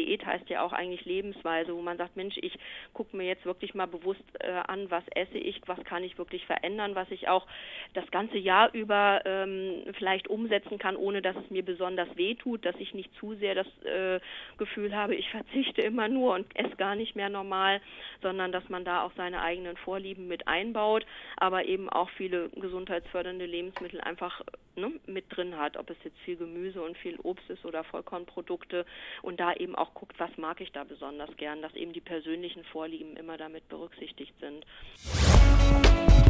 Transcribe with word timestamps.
Diät 0.00 0.24
heißt 0.24 0.48
ja 0.48 0.62
auch 0.62 0.72
eigentlich 0.72 1.04
Lebensweise, 1.04 1.74
wo 1.74 1.82
man 1.82 1.98
sagt, 1.98 2.16
Mensch, 2.16 2.36
ich 2.40 2.58
gucke 2.92 3.16
mir 3.16 3.26
jetzt 3.26 3.44
wirklich 3.44 3.74
mal 3.74 3.86
bewusst 3.86 4.22
äh, 4.40 4.50
an, 4.66 4.90
was 4.90 5.04
esse 5.14 5.38
ich, 5.38 5.60
was 5.66 5.82
kann 5.84 6.02
ich 6.04 6.18
wirklich 6.18 6.46
verändern, 6.46 6.94
was 6.94 7.10
ich 7.10 7.28
auch 7.28 7.46
das 7.94 8.10
ganze 8.10 8.38
Jahr 8.38 8.72
über 8.72 9.20
ähm, 9.24 9.84
vielleicht 9.98 10.28
umsetzen 10.28 10.78
kann, 10.78 10.96
ohne 10.96 11.22
dass 11.22 11.36
es 11.36 11.50
mir 11.50 11.64
besonders 11.64 12.08
weh 12.16 12.34
tut, 12.34 12.64
dass 12.64 12.76
ich 12.78 12.94
nicht 12.94 13.14
zu 13.16 13.34
sehr 13.34 13.54
das 13.54 13.66
äh, 13.84 14.20
Gefühl 14.58 14.94
habe, 14.96 15.14
ich 15.14 15.28
verzichte 15.30 15.82
immer 15.82 16.08
nur 16.08 16.34
und 16.34 16.46
esse 16.56 16.76
gar 16.76 16.94
nicht 16.94 17.16
mehr 17.16 17.28
normal, 17.28 17.80
sondern 18.22 18.52
dass 18.52 18.68
man 18.68 18.84
da 18.84 19.02
auch 19.02 19.12
seine 19.16 19.42
eigenen 19.42 19.76
Vorlieben 19.76 20.28
mit 20.28 20.48
einbaut, 20.48 21.04
aber 21.36 21.64
eben 21.64 21.88
auch 21.88 22.08
viele 22.10 22.48
gesundheitsfördernde 22.50 23.46
Lebensmittel 23.46 24.00
einfach 24.00 24.42
ne, 24.76 24.92
mit 25.06 25.24
drin 25.28 25.56
hat, 25.56 25.76
ob 25.76 25.90
es 25.90 25.96
jetzt 26.04 26.18
viel 26.20 26.36
Gemüse 26.36 26.82
und 26.82 26.96
viel 26.96 27.18
Obst 27.22 27.48
ist 27.50 27.64
oder 27.64 27.84
Vollkornprodukte 27.84 28.84
und 29.22 29.40
da 29.40 29.52
eben 29.54 29.74
auch 29.74 29.89
guckt, 29.94 30.18
was 30.18 30.30
mag 30.36 30.60
ich 30.60 30.72
da 30.72 30.84
besonders 30.84 31.30
gern, 31.36 31.62
dass 31.62 31.74
eben 31.74 31.92
die 31.92 32.00
persönlichen 32.00 32.64
Vorlieben 32.64 33.16
immer 33.16 33.36
damit 33.36 33.68
berücksichtigt 33.68 34.34
sind. 34.40 34.64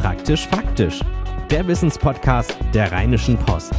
Praktisch 0.01 0.47
faktisch. 0.47 1.01
Der 1.51 1.67
Wissenspodcast 1.67 2.57
der 2.73 2.93
Rheinischen 2.93 3.37
Post. 3.39 3.73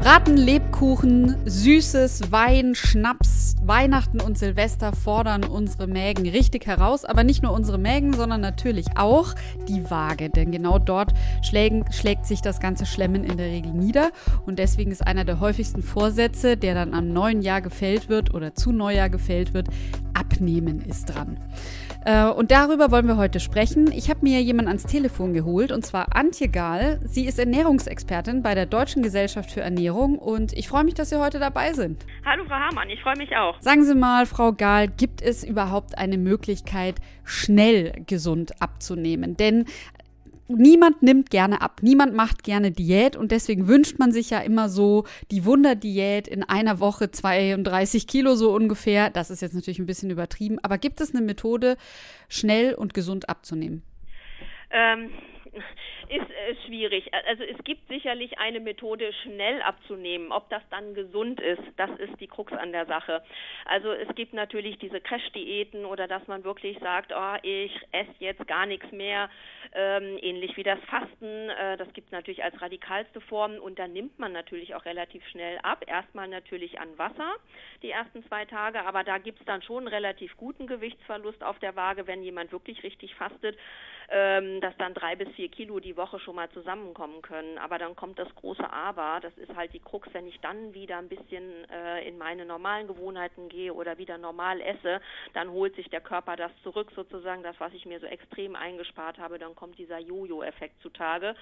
Braten, 0.00 0.36
Lebkuchen, 0.36 1.36
Süßes, 1.46 2.30
Wein, 2.30 2.74
Schnaps, 2.74 3.45
Weihnachten 3.62 4.20
und 4.20 4.38
Silvester 4.38 4.92
fordern 4.92 5.44
unsere 5.44 5.86
Mägen 5.86 6.28
richtig 6.28 6.66
heraus. 6.66 7.04
Aber 7.04 7.24
nicht 7.24 7.42
nur 7.42 7.52
unsere 7.52 7.78
Mägen, 7.78 8.12
sondern 8.12 8.40
natürlich 8.40 8.86
auch 8.96 9.34
die 9.68 9.90
Waage. 9.90 10.30
Denn 10.30 10.52
genau 10.52 10.78
dort 10.78 11.12
schlägen, 11.42 11.84
schlägt 11.90 12.26
sich 12.26 12.42
das 12.42 12.60
ganze 12.60 12.86
Schlemmen 12.86 13.24
in 13.24 13.36
der 13.36 13.46
Regel 13.46 13.72
nieder. 13.72 14.10
Und 14.44 14.58
deswegen 14.58 14.92
ist 14.92 15.06
einer 15.06 15.24
der 15.24 15.40
häufigsten 15.40 15.82
Vorsätze, 15.82 16.56
der 16.56 16.74
dann 16.74 16.94
am 16.94 17.08
neuen 17.12 17.42
Jahr 17.42 17.60
gefällt 17.60 18.08
wird 18.08 18.34
oder 18.34 18.54
zu 18.54 18.72
Neujahr 18.72 19.10
gefällt 19.10 19.54
wird, 19.54 19.68
abnehmen 20.16 20.80
ist 20.80 21.14
dran. 21.14 21.38
Äh, 22.04 22.26
und 22.26 22.50
darüber 22.50 22.90
wollen 22.90 23.06
wir 23.06 23.16
heute 23.16 23.40
sprechen. 23.40 23.90
Ich 23.92 24.08
habe 24.08 24.20
mir 24.22 24.40
jemanden 24.40 24.68
ans 24.68 24.84
Telefon 24.84 25.34
geholt, 25.34 25.72
und 25.72 25.84
zwar 25.84 26.16
Antje 26.16 26.48
Gahl. 26.48 27.00
Sie 27.04 27.26
ist 27.26 27.38
Ernährungsexpertin 27.38 28.42
bei 28.42 28.54
der 28.54 28.66
Deutschen 28.66 29.02
Gesellschaft 29.02 29.50
für 29.50 29.60
Ernährung 29.60 30.18
und 30.18 30.52
ich 30.52 30.68
freue 30.68 30.84
mich, 30.84 30.94
dass 30.94 31.10
Sie 31.10 31.20
heute 31.20 31.38
dabei 31.38 31.72
sind. 31.72 32.04
Hallo 32.24 32.44
Frau 32.46 32.54
Hamann, 32.54 32.88
ich 32.90 33.00
freue 33.02 33.16
mich 33.16 33.36
auch. 33.36 33.60
Sagen 33.60 33.84
Sie 33.84 33.94
mal, 33.94 34.26
Frau 34.26 34.52
Gahl, 34.52 34.88
gibt 34.88 35.20
es 35.20 35.44
überhaupt 35.44 35.98
eine 35.98 36.16
Möglichkeit, 36.16 36.96
schnell 37.24 37.92
gesund 38.06 38.62
abzunehmen? 38.62 39.36
Denn 39.36 39.66
niemand 40.48 41.02
nimmt 41.02 41.30
gerne 41.30 41.60
ab, 41.60 41.80
niemand 41.82 42.14
macht 42.14 42.44
gerne 42.44 42.70
Diät 42.70 43.16
und 43.16 43.32
deswegen 43.32 43.68
wünscht 43.68 43.98
man 43.98 44.12
sich 44.12 44.30
ja 44.30 44.40
immer 44.40 44.68
so 44.68 45.04
die 45.30 45.44
Wunderdiät 45.44 46.28
in 46.28 46.42
einer 46.42 46.80
Woche 46.80 47.10
32 47.10 48.06
Kilo 48.06 48.34
so 48.34 48.54
ungefähr. 48.54 49.10
Das 49.10 49.30
ist 49.30 49.42
jetzt 49.42 49.54
natürlich 49.54 49.78
ein 49.78 49.86
bisschen 49.86 50.10
übertrieben, 50.10 50.58
aber 50.62 50.78
gibt 50.78 51.00
es 51.00 51.14
eine 51.14 51.24
Methode, 51.24 51.76
schnell 52.28 52.74
und 52.74 52.94
gesund 52.94 53.28
abzunehmen? 53.28 53.82
Ähm, 54.70 55.10
ist 56.08 56.30
äh, 56.30 56.54
schwierig. 56.66 57.12
Also 57.26 57.44
es 57.44 57.62
gibt 57.64 57.88
sicherlich 57.88 58.38
eine 58.38 58.60
Methode, 58.60 59.12
schnell 59.22 59.62
abzunehmen. 59.62 60.32
Ob 60.32 60.48
das 60.50 60.62
dann 60.70 60.94
gesund 60.94 61.40
ist, 61.40 61.62
das 61.76 61.90
ist 61.98 62.20
die 62.20 62.26
Krux 62.26 62.52
an 62.52 62.72
der 62.72 62.86
Sache. 62.86 63.22
Also 63.64 63.92
es 63.92 64.14
gibt 64.14 64.32
natürlich 64.32 64.78
diese 64.78 65.00
Crash-Diäten 65.00 65.84
oder 65.84 66.06
dass 66.06 66.26
man 66.26 66.44
wirklich 66.44 66.78
sagt, 66.78 67.12
oh, 67.14 67.36
ich 67.42 67.72
esse 67.92 68.14
jetzt 68.18 68.46
gar 68.46 68.66
nichts 68.66 68.90
mehr, 68.92 69.30
ähm, 69.74 70.18
ähnlich 70.20 70.56
wie 70.56 70.62
das 70.62 70.78
Fasten. 70.88 71.50
Äh, 71.50 71.76
das 71.76 71.92
gibt 71.92 72.08
es 72.08 72.12
natürlich 72.12 72.44
als 72.44 72.60
radikalste 72.60 73.20
Form 73.20 73.58
und 73.58 73.78
dann 73.78 73.92
nimmt 73.92 74.18
man 74.18 74.32
natürlich 74.32 74.74
auch 74.74 74.84
relativ 74.84 75.26
schnell 75.28 75.58
ab. 75.62 75.84
Erstmal 75.86 76.28
natürlich 76.28 76.78
an 76.80 76.96
Wasser 76.98 77.34
die 77.82 77.90
ersten 77.90 78.24
zwei 78.26 78.44
Tage, 78.44 78.84
aber 78.84 79.04
da 79.04 79.18
gibt 79.18 79.40
es 79.40 79.46
dann 79.46 79.62
schon 79.62 79.78
einen 79.78 79.88
relativ 79.88 80.36
guten 80.36 80.66
Gewichtsverlust 80.66 81.42
auf 81.42 81.58
der 81.58 81.76
Waage, 81.76 82.06
wenn 82.06 82.22
jemand 82.22 82.52
wirklich 82.52 82.82
richtig 82.82 83.14
fastet, 83.14 83.56
ähm, 84.08 84.60
dass 84.60 84.76
dann 84.76 84.94
drei 84.94 85.16
bis 85.16 85.28
vier 85.34 85.48
Kilo 85.48 85.80
die 85.80 85.96
Woche 85.96 86.18
schon 86.20 86.36
mal 86.36 86.48
zusammenkommen 86.50 87.22
können. 87.22 87.58
Aber 87.58 87.78
dann 87.78 87.96
kommt 87.96 88.18
das 88.18 88.32
große 88.36 88.70
Aber, 88.72 89.20
das 89.20 89.36
ist 89.38 89.54
halt 89.56 89.72
die 89.72 89.80
Krux, 89.80 90.08
wenn 90.12 90.26
ich 90.26 90.38
dann 90.40 90.74
wieder 90.74 90.98
ein 90.98 91.08
bisschen 91.08 91.68
äh, 91.70 92.06
in 92.06 92.18
meine 92.18 92.44
normalen 92.44 92.86
Gewohnheiten 92.86 93.48
gehe 93.48 93.72
oder 93.72 93.98
wieder 93.98 94.18
normal 94.18 94.60
esse, 94.60 95.00
dann 95.34 95.50
holt 95.50 95.74
sich 95.76 95.88
der 95.90 96.00
Körper 96.00 96.36
das 96.36 96.52
zurück, 96.62 96.92
sozusagen 96.94 97.42
das, 97.42 97.56
was 97.58 97.72
ich 97.72 97.86
mir 97.86 98.00
so 98.00 98.06
extrem 98.06 98.54
eingespart 98.54 99.18
habe, 99.18 99.38
dann 99.38 99.54
kommt 99.54 99.78
dieser 99.78 99.98
Jojo-Effekt 99.98 100.80
zutage, 100.82 101.34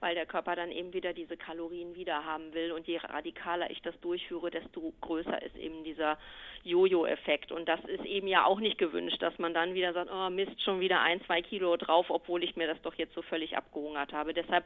weil 0.00 0.14
der 0.14 0.26
Körper 0.26 0.56
dann 0.56 0.70
eben 0.70 0.92
wieder 0.92 1.12
diese 1.12 1.36
Kalorien 1.36 1.94
wieder 1.94 2.24
haben 2.24 2.52
will. 2.54 2.72
Und 2.72 2.86
je 2.86 2.98
radikaler 2.98 3.70
ich 3.70 3.82
das 3.82 3.98
durchführe, 4.00 4.50
desto 4.50 4.92
größer 5.00 5.42
ist 5.42 5.56
eben 5.56 5.84
dieser 5.84 6.18
Jojo-Effekt 6.64 7.52
und 7.52 7.68
das 7.68 7.80
ist 7.84 8.04
eben 8.04 8.28
ja 8.28 8.44
auch 8.44 8.60
nicht 8.60 8.78
gewünscht, 8.78 9.20
dass 9.20 9.38
man 9.38 9.54
dann 9.54 9.74
wieder 9.74 9.92
sagt, 9.92 10.10
oh 10.12 10.30
Mist, 10.30 10.62
schon 10.62 10.80
wieder 10.80 11.00
ein, 11.00 11.20
zwei 11.26 11.42
Kilo 11.42 11.76
drauf, 11.76 12.06
obwohl 12.08 12.44
ich 12.44 12.56
mir 12.56 12.66
das 12.66 12.80
doch 12.82 12.94
jetzt 12.94 13.14
so 13.14 13.22
völlig 13.22 13.56
abgehungert 13.56 14.12
habe. 14.12 14.32
Deshalb 14.32 14.64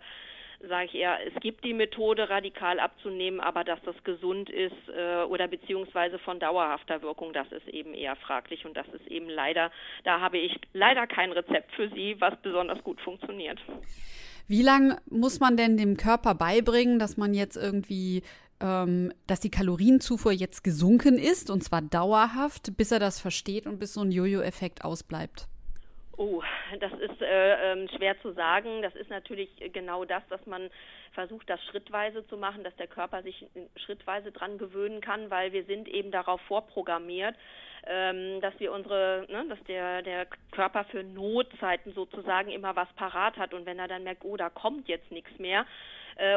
sage 0.61 0.87
ich 0.87 0.95
eher, 0.95 1.19
es 1.27 1.35
gibt 1.41 1.65
die 1.65 1.75
Methode, 1.75 2.29
radikal 2.29 2.81
abzunehmen, 2.81 3.41
aber 3.41 3.65
dass 3.65 3.81
das 3.85 3.97
gesund 4.05 4.51
ist 4.51 4.73
äh, 4.89 5.23
oder 5.25 5.49
beziehungsweise 5.49 6.19
von 6.19 6.41
dauerhafter 6.41 7.03
Wirkung, 7.03 7.33
das 7.33 7.51
ist 7.53 7.69
eben 7.69 7.95
eher 7.95 8.17
fraglich 8.17 8.65
und 8.65 8.77
das 8.77 8.87
ist 8.89 9.07
eben 9.07 9.29
leider, 9.29 9.71
da 10.05 10.21
habe 10.21 10.39
ich 10.39 10.59
leider 10.73 11.07
kein 11.07 11.33
Rezept 11.33 11.73
für 11.73 11.89
Sie, 11.91 12.17
was 12.21 12.37
besonders 12.43 12.83
gut 12.83 13.01
funktioniert. 13.01 13.61
Wie 14.49 14.63
lange 14.63 14.99
muss 15.11 15.41
man 15.41 15.57
denn 15.57 15.77
dem 15.77 15.97
Körper 15.97 16.35
beibringen, 16.35 16.99
dass 16.99 17.17
man 17.17 17.35
jetzt 17.35 17.57
irgendwie 17.57 18.23
dass 18.59 19.41
die 19.41 19.51
Kalorienzufuhr 19.51 20.33
jetzt 20.33 20.65
gesunken 20.65 21.19
ist 21.19 21.51
und 21.51 21.63
zwar 21.63 21.83
dauerhaft, 21.83 22.77
bis 22.77 22.91
er 22.91 22.99
das 22.99 23.21
versteht 23.21 23.67
und 23.67 23.79
bis 23.79 23.95
so 23.95 24.01
ein 24.01 24.11
Jojo-Effekt 24.11 24.85
ausbleibt? 24.85 25.47
Oh, 26.19 26.43
das 26.81 26.93
ist 26.95 27.21
äh, 27.21 27.73
ähm, 27.73 27.89
schwer 27.95 28.19
zu 28.23 28.33
sagen. 28.33 28.81
Das 28.81 28.95
ist 28.95 29.11
natürlich 29.11 29.51
genau 29.75 30.07
das, 30.07 30.23
dass 30.29 30.45
man 30.47 30.71
versucht, 31.13 31.49
das 31.51 31.63
schrittweise 31.65 32.27
zu 32.27 32.39
machen, 32.39 32.65
dass 32.65 32.75
der 32.77 32.87
Körper 32.87 33.23
sich 33.23 33.47
schrittweise 33.85 34.33
dran 34.33 34.57
gewöhnen 34.57 35.03
kann, 35.03 35.31
weil 35.31 35.53
wir 35.53 35.65
sind 35.65 35.89
eben 35.89 36.11
darauf 36.11 36.41
vorprogrammiert, 36.43 37.37
ähm, 37.87 38.41
dass 38.41 38.59
wir 38.59 38.73
unsere, 38.73 39.27
ne, 39.29 39.45
dass 39.49 39.63
der, 39.65 40.01
der 40.03 40.27
Körper 40.53 40.85
für 40.85 41.05
Notzeiten 41.05 41.93
sozusagen 41.93 42.51
immer 42.51 42.75
was 42.77 42.89
parat 42.95 43.37
hat 43.37 43.53
und 43.53 43.67
wenn 43.67 43.79
er 43.79 43.89
dann 43.89 44.05
merkt, 44.05 44.25
oh, 44.25 44.39
da 44.39 44.49
kommt 44.49 44.89
jetzt 44.89 45.11
nichts 45.11 45.39
mehr, 45.39 45.67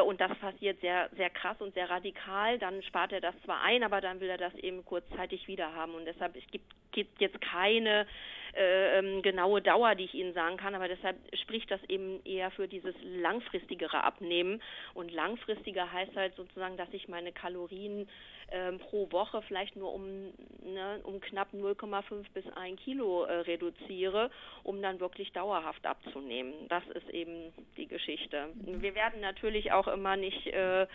und 0.04 0.20
das 0.20 0.36
passiert 0.38 0.80
sehr, 0.80 1.08
sehr 1.16 1.30
krass 1.30 1.56
und 1.60 1.72
sehr 1.74 1.88
radikal, 1.88 2.58
dann 2.58 2.82
spart 2.82 3.12
er 3.12 3.20
das 3.20 3.34
zwar 3.44 3.62
ein, 3.62 3.82
aber 3.82 4.00
dann 4.00 4.20
will 4.20 4.28
er 4.28 4.38
das 4.38 4.54
eben 4.56 4.84
kurzzeitig 4.84 5.48
wieder 5.48 5.74
haben. 5.74 5.94
Und 5.94 6.04
deshalb, 6.04 6.36
es 6.36 6.46
gibt, 6.50 6.66
gibt 6.92 7.20
jetzt 7.20 7.40
keine 7.40 8.06
äh, 8.54 8.98
ähm, 8.98 9.22
genaue 9.22 9.62
Dauer, 9.62 9.94
die 9.94 10.04
ich 10.04 10.14
Ihnen 10.14 10.34
sagen 10.34 10.56
kann, 10.56 10.74
aber 10.74 10.88
deshalb 10.88 11.16
spricht 11.42 11.70
das 11.70 11.80
eben 11.88 12.20
eher 12.24 12.50
für 12.50 12.66
dieses 12.66 12.94
langfristigere 13.02 14.02
Abnehmen. 14.02 14.60
Und 14.94 15.12
langfristiger 15.12 15.90
heißt 15.90 16.16
halt 16.16 16.34
sozusagen, 16.34 16.76
dass 16.76 16.88
ich 16.92 17.08
meine 17.08 17.32
Kalorien 17.32 18.08
ähm, 18.50 18.78
pro 18.78 19.10
Woche 19.12 19.42
vielleicht 19.42 19.76
nur 19.76 19.92
um, 19.92 20.32
ne, 20.64 21.00
um 21.04 21.20
knapp 21.20 21.54
0,5 21.54 22.24
bis 22.34 22.44
1 22.56 22.80
Kilo 22.80 23.24
äh, 23.24 23.40
reduziere, 23.40 24.30
um 24.64 24.82
dann 24.82 24.98
wirklich 24.98 25.32
dauerhaft 25.32 25.86
abzunehmen. 25.86 26.52
Das 26.68 26.82
ist 26.88 27.08
eben 27.10 27.52
die 27.76 27.86
Geschichte. 27.86 28.48
Wir 28.54 28.94
werden 28.94 29.20
natürlich 29.20 29.69
auch 29.72 29.88
immer 29.88 30.16
nicht 30.16 30.46
äh, 30.48 30.86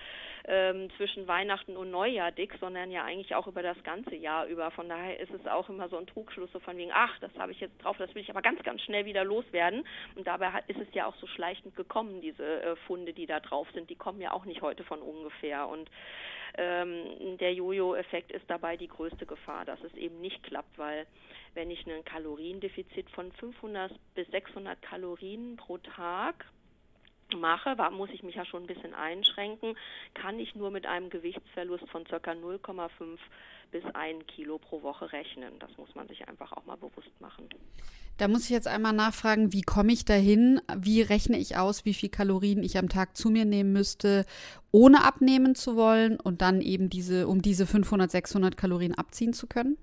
ähm, 0.47 0.89
zwischen 0.97 1.27
Weihnachten 1.27 1.75
und 1.75 1.91
Neujahr 1.91 2.31
dick, 2.31 2.53
sondern 2.59 2.91
ja 2.91 3.03
eigentlich 3.03 3.33
auch 3.35 3.47
über 3.47 3.63
das 3.63 3.81
ganze 3.83 4.15
Jahr 4.15 4.45
über. 4.45 4.69
Von 4.71 4.89
daher 4.89 5.19
ist 5.19 5.31
es 5.33 5.45
auch 5.47 5.69
immer 5.69 5.89
so 5.89 5.97
ein 5.97 6.07
Trugschluss 6.07 6.51
so 6.51 6.59
von 6.59 6.77
wegen, 6.77 6.91
ach, 6.93 7.17
das 7.19 7.31
habe 7.37 7.51
ich 7.51 7.59
jetzt 7.59 7.77
drauf, 7.83 7.97
das 7.97 8.13
will 8.13 8.21
ich 8.21 8.29
aber 8.29 8.41
ganz, 8.41 8.61
ganz 8.63 8.81
schnell 8.81 9.05
wieder 9.05 9.23
loswerden. 9.23 9.85
Und 10.15 10.27
dabei 10.27 10.51
hat, 10.51 10.69
ist 10.69 10.79
es 10.79 10.93
ja 10.93 11.07
auch 11.07 11.15
so 11.15 11.27
schleichend 11.27 11.75
gekommen, 11.75 12.21
diese 12.21 12.61
äh, 12.61 12.75
Funde, 12.87 13.13
die 13.13 13.25
da 13.25 13.39
drauf 13.39 13.67
sind, 13.73 13.89
die 13.89 13.95
kommen 13.95 14.21
ja 14.21 14.33
auch 14.33 14.45
nicht 14.45 14.61
heute 14.61 14.83
von 14.83 15.01
ungefähr. 15.01 15.67
Und 15.67 15.89
ähm, 16.57 17.37
der 17.39 17.53
Jojo-Effekt 17.53 18.31
ist 18.31 18.45
dabei 18.47 18.77
die 18.77 18.87
größte 18.87 19.25
Gefahr, 19.25 19.65
dass 19.65 19.81
es 19.83 19.93
eben 19.95 20.21
nicht 20.21 20.43
klappt, 20.43 20.77
weil 20.77 21.05
wenn 21.53 21.71
ich 21.71 21.85
ein 21.87 22.05
Kaloriendefizit 22.05 23.09
von 23.11 23.31
500 23.31 23.91
bis 24.13 24.27
600 24.27 24.81
Kalorien 24.81 25.55
pro 25.57 25.77
Tag 25.77 26.45
mache, 27.35 27.75
muss 27.91 28.09
ich 28.11 28.23
mich 28.23 28.35
ja 28.35 28.45
schon 28.45 28.63
ein 28.63 28.67
bisschen 28.67 28.93
einschränken, 28.93 29.75
kann 30.13 30.39
ich 30.39 30.55
nur 30.55 30.71
mit 30.71 30.85
einem 30.85 31.09
Gewichtsverlust 31.09 31.87
von 31.89 32.03
ca. 32.05 32.17
0,5 32.17 33.17
bis 33.71 33.83
1 33.93 34.25
Kilo 34.27 34.57
pro 34.57 34.81
Woche 34.83 35.11
rechnen. 35.11 35.59
Das 35.59 35.75
muss 35.77 35.93
man 35.95 36.07
sich 36.07 36.27
einfach 36.27 36.51
auch 36.53 36.65
mal 36.65 36.77
bewusst 36.77 37.19
machen. 37.19 37.49
Da 38.17 38.29
muss 38.29 38.45
ich 38.45 38.49
jetzt 38.49 38.67
einmal 38.67 38.93
nachfragen, 38.93 39.51
wie 39.51 39.61
komme 39.61 39.91
ich 39.91 40.05
dahin? 40.05 40.61
Wie 40.77 41.01
rechne 41.01 41.37
ich 41.37 41.57
aus, 41.57 41.83
wie 41.83 41.93
viel 41.93 42.07
Kalorien 42.07 42.63
ich 42.63 42.77
am 42.77 42.87
Tag 42.87 43.17
zu 43.17 43.29
mir 43.29 43.43
nehmen 43.43 43.73
müsste, 43.73 44.25
ohne 44.71 45.03
abnehmen 45.03 45.55
zu 45.55 45.75
wollen 45.75 46.17
und 46.19 46.41
dann 46.41 46.61
eben 46.61 46.89
diese, 46.89 47.27
um 47.27 47.41
diese 47.41 47.67
500, 47.67 48.09
600 48.09 48.55
Kalorien 48.55 48.95
abziehen 48.95 49.33
zu 49.33 49.47
können? 49.47 49.77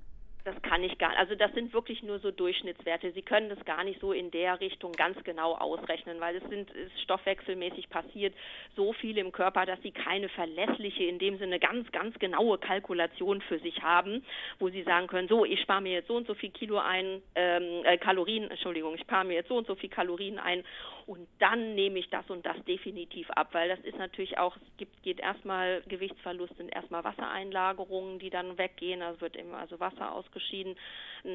Das 0.44 0.60
kann 0.62 0.82
ich 0.82 0.98
gar 0.98 1.16
Also 1.16 1.36
das 1.36 1.52
sind 1.52 1.72
wirklich 1.72 2.02
nur 2.02 2.18
so 2.18 2.32
Durchschnittswerte. 2.32 3.12
Sie 3.12 3.22
können 3.22 3.48
das 3.48 3.64
gar 3.64 3.84
nicht 3.84 4.00
so 4.00 4.12
in 4.12 4.30
der 4.32 4.60
Richtung 4.60 4.92
ganz 4.92 5.22
genau 5.22 5.54
ausrechnen, 5.54 6.20
weil 6.20 6.36
es 6.36 6.48
sind 6.48 6.70
ist 6.72 7.00
stoffwechselmäßig 7.02 7.88
passiert 7.88 8.34
so 8.74 8.92
viel 8.92 9.18
im 9.18 9.30
Körper, 9.30 9.66
dass 9.66 9.80
sie 9.82 9.92
keine 9.92 10.28
verlässliche, 10.28 11.04
in 11.04 11.18
dem 11.20 11.38
Sinne 11.38 11.60
ganz, 11.60 11.90
ganz 11.92 12.18
genaue 12.18 12.58
Kalkulation 12.58 13.40
für 13.42 13.60
sich 13.60 13.82
haben, 13.82 14.24
wo 14.58 14.68
sie 14.68 14.82
sagen 14.82 15.06
können, 15.06 15.28
so, 15.28 15.44
ich 15.44 15.60
spare 15.60 15.80
mir 15.80 15.92
jetzt 15.92 16.08
so 16.08 16.16
und 16.16 16.26
so 16.26 16.34
viel 16.34 16.50
Kilo 16.50 16.78
ein, 16.78 17.22
ähm, 17.36 17.84
äh, 17.84 17.98
Kalorien, 17.98 18.50
Entschuldigung, 18.50 18.94
ich 18.94 19.02
spare 19.02 19.24
mir 19.24 19.34
jetzt 19.34 19.48
so 19.48 19.56
und 19.56 19.66
so 19.66 19.76
viel 19.76 19.90
Kalorien 19.90 20.38
ein 20.38 20.64
und 21.06 21.28
dann 21.38 21.74
nehme 21.74 21.98
ich 21.98 22.10
das 22.10 22.28
und 22.30 22.46
das 22.46 22.56
definitiv 22.64 23.30
ab, 23.30 23.48
weil 23.52 23.68
das 23.68 23.80
ist 23.80 23.98
natürlich 23.98 24.38
auch, 24.38 24.56
es 24.56 24.76
gibt, 24.76 25.02
geht 25.02 25.20
erstmal 25.20 25.82
Gewichtsverlust, 25.88 26.56
sind 26.56 26.74
erstmal 26.74 27.04
Wassereinlagerungen, 27.04 28.18
die 28.18 28.30
dann 28.30 28.56
weggehen, 28.58 29.02
also 29.02 29.20
wird 29.20 29.36
immer 29.36 29.58
also 29.58 29.80
Wasser 29.80 30.14
ausgeschieden. 30.32 30.76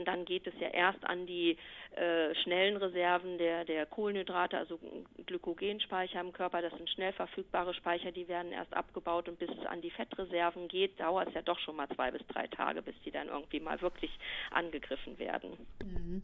Dann 0.05 0.25
geht 0.25 0.45
es 0.45 0.53
ja 0.59 0.67
erst 0.67 1.03
an 1.05 1.25
die 1.25 1.57
äh, 1.95 2.35
schnellen 2.44 2.75
Reserven 2.75 3.38
der, 3.38 3.63
der 3.63 3.85
Kohlenhydrate, 3.85 4.57
also 4.57 4.79
Glykogenspeicher 5.25 6.19
im 6.19 6.33
Körper, 6.33 6.61
das 6.61 6.73
sind 6.73 6.89
schnell 6.89 7.13
verfügbare 7.13 7.73
Speicher, 7.73 8.11
die 8.11 8.27
werden 8.27 8.51
erst 8.51 8.73
abgebaut 8.73 9.29
und 9.29 9.39
bis 9.39 9.49
es 9.49 9.65
an 9.65 9.81
die 9.81 9.91
Fettreserven 9.91 10.67
geht, 10.67 10.99
dauert 10.99 11.29
es 11.29 11.35
ja 11.35 11.41
doch 11.41 11.59
schon 11.59 11.77
mal 11.77 11.88
zwei 11.95 12.11
bis 12.11 12.21
drei 12.27 12.47
Tage, 12.47 12.81
bis 12.81 12.95
die 13.05 13.11
dann 13.11 13.29
irgendwie 13.29 13.61
mal 13.61 13.81
wirklich 13.81 14.11
angegriffen 14.51 15.17
werden. 15.19 15.51
Mhm. 15.81 16.21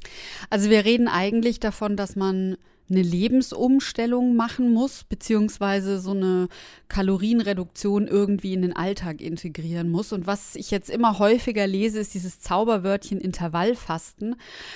Also 0.50 0.70
wir 0.70 0.84
reden 0.84 1.08
eigentlich 1.08 1.62
davon, 1.62 1.96
dass 1.96 2.18
man 2.18 2.58
eine 2.90 3.02
Lebensumstellung 3.02 4.36
machen 4.36 4.72
muss, 4.72 5.04
beziehungsweise 5.04 6.00
so 6.00 6.12
eine 6.12 6.48
Kalorienreduktion 6.90 8.08
irgendwie 8.08 8.54
in 8.54 8.62
den 8.62 8.76
Alltag 8.76 9.22
integrieren 9.22 9.90
muss. 9.90 10.12
Und 10.14 10.28
was 10.28 10.56
ich 10.56 10.70
jetzt 10.70 10.90
immer 10.90 11.18
häufiger 11.18 11.66
lese, 11.66 12.00
ist 12.00 12.14
dieses 12.14 12.40
Zauberwörtchen 12.40 13.20
Intervallfasten. 13.20 14.36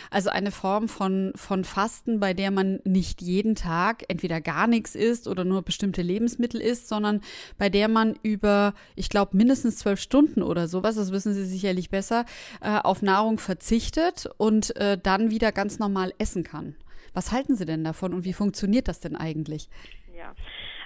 Also 0.10 0.30
eine 0.30 0.52
Form 0.52 0.88
von, 0.88 1.34
von 1.36 1.64
Fasten, 1.64 2.20
bei 2.20 2.34
der 2.34 2.52
man 2.52 2.80
nicht 2.86 3.22
jeden 3.22 3.56
Tag 3.56 4.06
entweder 4.08 4.42
gar 4.42 4.68
nichts 4.68 4.96
isst 4.96 5.28
oder 5.28 5.44
nur 5.44 5.62
bestimmte 5.62 6.02
Lebensmittel 6.02 6.62
isst, 6.62 6.88
sondern 6.88 7.22
bei 7.58 7.70
der 7.70 7.88
man 7.88 8.18
über, 8.24 8.74
ich 8.96 9.10
glaube, 9.10 9.36
mindestens 9.38 9.78
zwölf 9.78 10.00
Stunden 10.00 10.42
oder 10.42 10.68
sowas, 10.68 10.96
das 10.96 11.12
wissen 11.12 11.34
Sie 11.34 11.46
sicherlich 11.46 11.90
besser, 11.90 12.26
äh, 12.62 12.80
auf 12.80 13.02
Nahrung 13.02 13.38
verzichtet 13.38 14.30
und 14.38 14.76
äh, 14.78 14.98
dann 14.98 15.30
wieder 15.30 15.52
ganz 15.52 15.78
normal 15.78 16.14
essen 16.18 16.44
kann. 16.44 16.76
Was 17.18 17.32
halten 17.32 17.56
Sie 17.56 17.66
denn 17.66 17.84
davon 17.84 18.14
und 18.14 18.26
wie 18.26 18.34
funktioniert 18.34 18.88
das 18.88 19.00
denn 19.00 19.16
eigentlich? 19.16 19.70
Ja, 20.16 20.36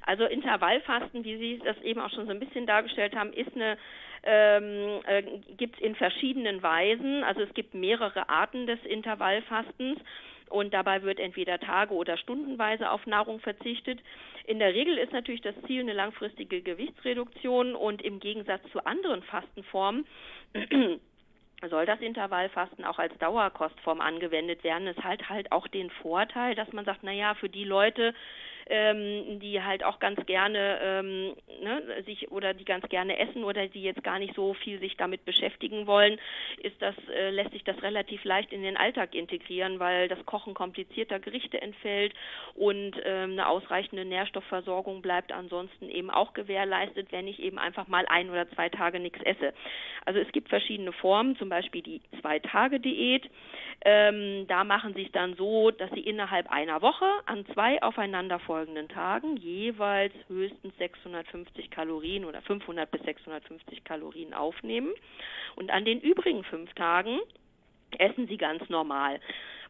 also 0.06 0.24
Intervallfasten, 0.24 1.26
wie 1.26 1.36
Sie 1.36 1.62
das 1.62 1.76
eben 1.82 2.00
auch 2.00 2.10
schon 2.10 2.26
so 2.26 2.32
ein 2.32 2.40
bisschen 2.40 2.66
dargestellt 2.66 3.14
haben, 3.18 3.34
ist 3.34 3.54
eine 3.54 3.78
ähm, 4.24 5.02
äh, 5.08 5.24
gibt 5.58 5.76
es 5.76 5.82
in 5.82 5.94
verschiedenen 5.96 6.64
Weisen. 6.64 7.26
Also 7.26 7.42
es 7.42 7.54
gibt 7.54 7.74
mehrere 7.74 8.30
Arten 8.30 8.66
des 8.66 8.80
Intervallfastens 8.86 10.00
und 10.48 10.74
dabei 10.74 11.02
wird 11.02 11.20
entweder 11.20 11.60
tage- 11.60 11.94
oder 11.94 12.16
stundenweise 12.16 12.90
auf 12.92 13.06
Nahrung 13.06 13.42
verzichtet. 13.42 14.00
In 14.46 14.60
der 14.60 14.74
Regel 14.74 14.98
ist 14.98 15.12
natürlich 15.12 15.42
das 15.42 15.56
Ziel 15.68 15.82
eine 15.82 15.94
langfristige 15.94 16.62
Gewichtsreduktion 16.62 17.76
und 17.76 18.02
im 18.02 18.22
Gegensatz 18.22 18.62
zu 18.72 18.86
anderen 18.86 19.22
Fastenformen 19.24 20.06
soll 21.70 21.86
das 21.86 22.02
Intervallfasten 22.02 22.86
auch 22.86 23.00
als 23.00 23.18
Dauerkostform 23.20 24.02
angewendet 24.02 24.64
werden. 24.64 24.88
Es 24.88 24.98
hat 24.98 25.30
halt 25.30 25.52
auch 25.52 25.68
den 25.68 25.90
Vorteil, 25.90 26.56
dass 26.56 26.72
man 26.74 26.86
sagt, 26.86 27.04
naja, 27.04 27.36
für 27.36 27.50
die 27.50 27.64
Leute, 27.64 28.14
ähm, 28.72 29.42
die 29.42 29.62
halt 29.62 29.84
auch 29.84 30.00
ganz 30.00 30.26
gerne 30.26 30.80
ähm, 30.82 31.36
ne, 31.62 32.04
sich 32.06 32.32
oder 32.32 32.54
die 32.54 32.64
ganz 32.64 32.88
gerne 32.88 33.20
essen 33.20 33.44
oder 33.44 33.68
die 33.68 33.84
jetzt 33.84 34.02
gar 34.02 34.18
nicht 34.18 34.34
so 34.34 34.54
viel 34.54 34.80
sich 34.80 34.96
damit 34.96 35.26
beschäftigen 35.26 35.88
wollen, 35.88 36.18
ist 36.64 36.82
das 36.82 36.96
äh, 37.14 37.32
lässt 37.32 37.52
sich 37.52 37.66
das 37.66 37.82
relativ 37.84 38.24
leicht 38.24 38.54
in 38.54 38.64
den 38.64 38.78
Alltag 38.78 39.14
integrieren, 39.14 39.80
weil 39.80 40.08
das 40.08 40.26
Kochen 40.26 40.54
komplizierter 40.54 41.20
Gerichte 41.20 41.62
entfällt 41.62 42.14
und 42.56 42.94
ähm, 43.04 43.32
eine 43.32 43.50
ausreichende 43.50 44.06
Nährstoffversorgung 44.06 45.02
bleibt 45.02 45.34
ansonsten 45.34 45.90
eben 45.90 46.10
auch 46.10 46.34
gewährleistet, 46.34 47.12
wenn 47.12 47.28
ich 47.28 47.40
eben 47.40 47.60
einfach 47.60 47.90
mal 47.90 48.06
ein 48.08 48.30
oder 48.30 48.50
zwei 48.52 48.70
Tage 48.70 49.02
nichts 49.02 49.20
esse. 49.24 49.54
Also 50.06 50.20
es 50.20 50.32
gibt 50.32 50.48
verschiedene 50.48 50.94
Formen, 50.94 51.36
zum 51.36 51.50
Beispiel 51.50 51.82
die 51.82 52.02
Zwei-Tage-Diät. 52.22 53.30
Ähm, 53.84 54.46
da 54.48 54.64
machen 54.64 54.94
sie 54.94 55.04
es 55.04 55.12
dann 55.12 55.36
so, 55.36 55.72
dass 55.72 55.90
sie 55.92 56.02
innerhalb 56.02 56.50
einer 56.52 56.82
Woche 56.82 57.06
an 57.26 57.46
zwei 57.54 57.82
aufeinanderfolgenden 57.82 58.61
Tagen 58.90 59.38
jeweils 59.38 60.14
höchstens 60.28 60.76
650 60.78 61.70
Kalorien 61.72 62.26
oder 62.26 62.42
500 62.42 62.90
bis 62.90 63.02
650 63.04 63.84
Kalorien 63.84 64.34
aufnehmen. 64.34 64.92
Und 65.56 65.72
an 65.72 65.86
den 65.86 66.00
übrigen 66.00 66.44
fünf 66.44 66.74
Tagen 66.74 67.20
essen 67.98 68.28
sie 68.28 68.38
ganz 68.38 68.68
normal. 68.70 69.20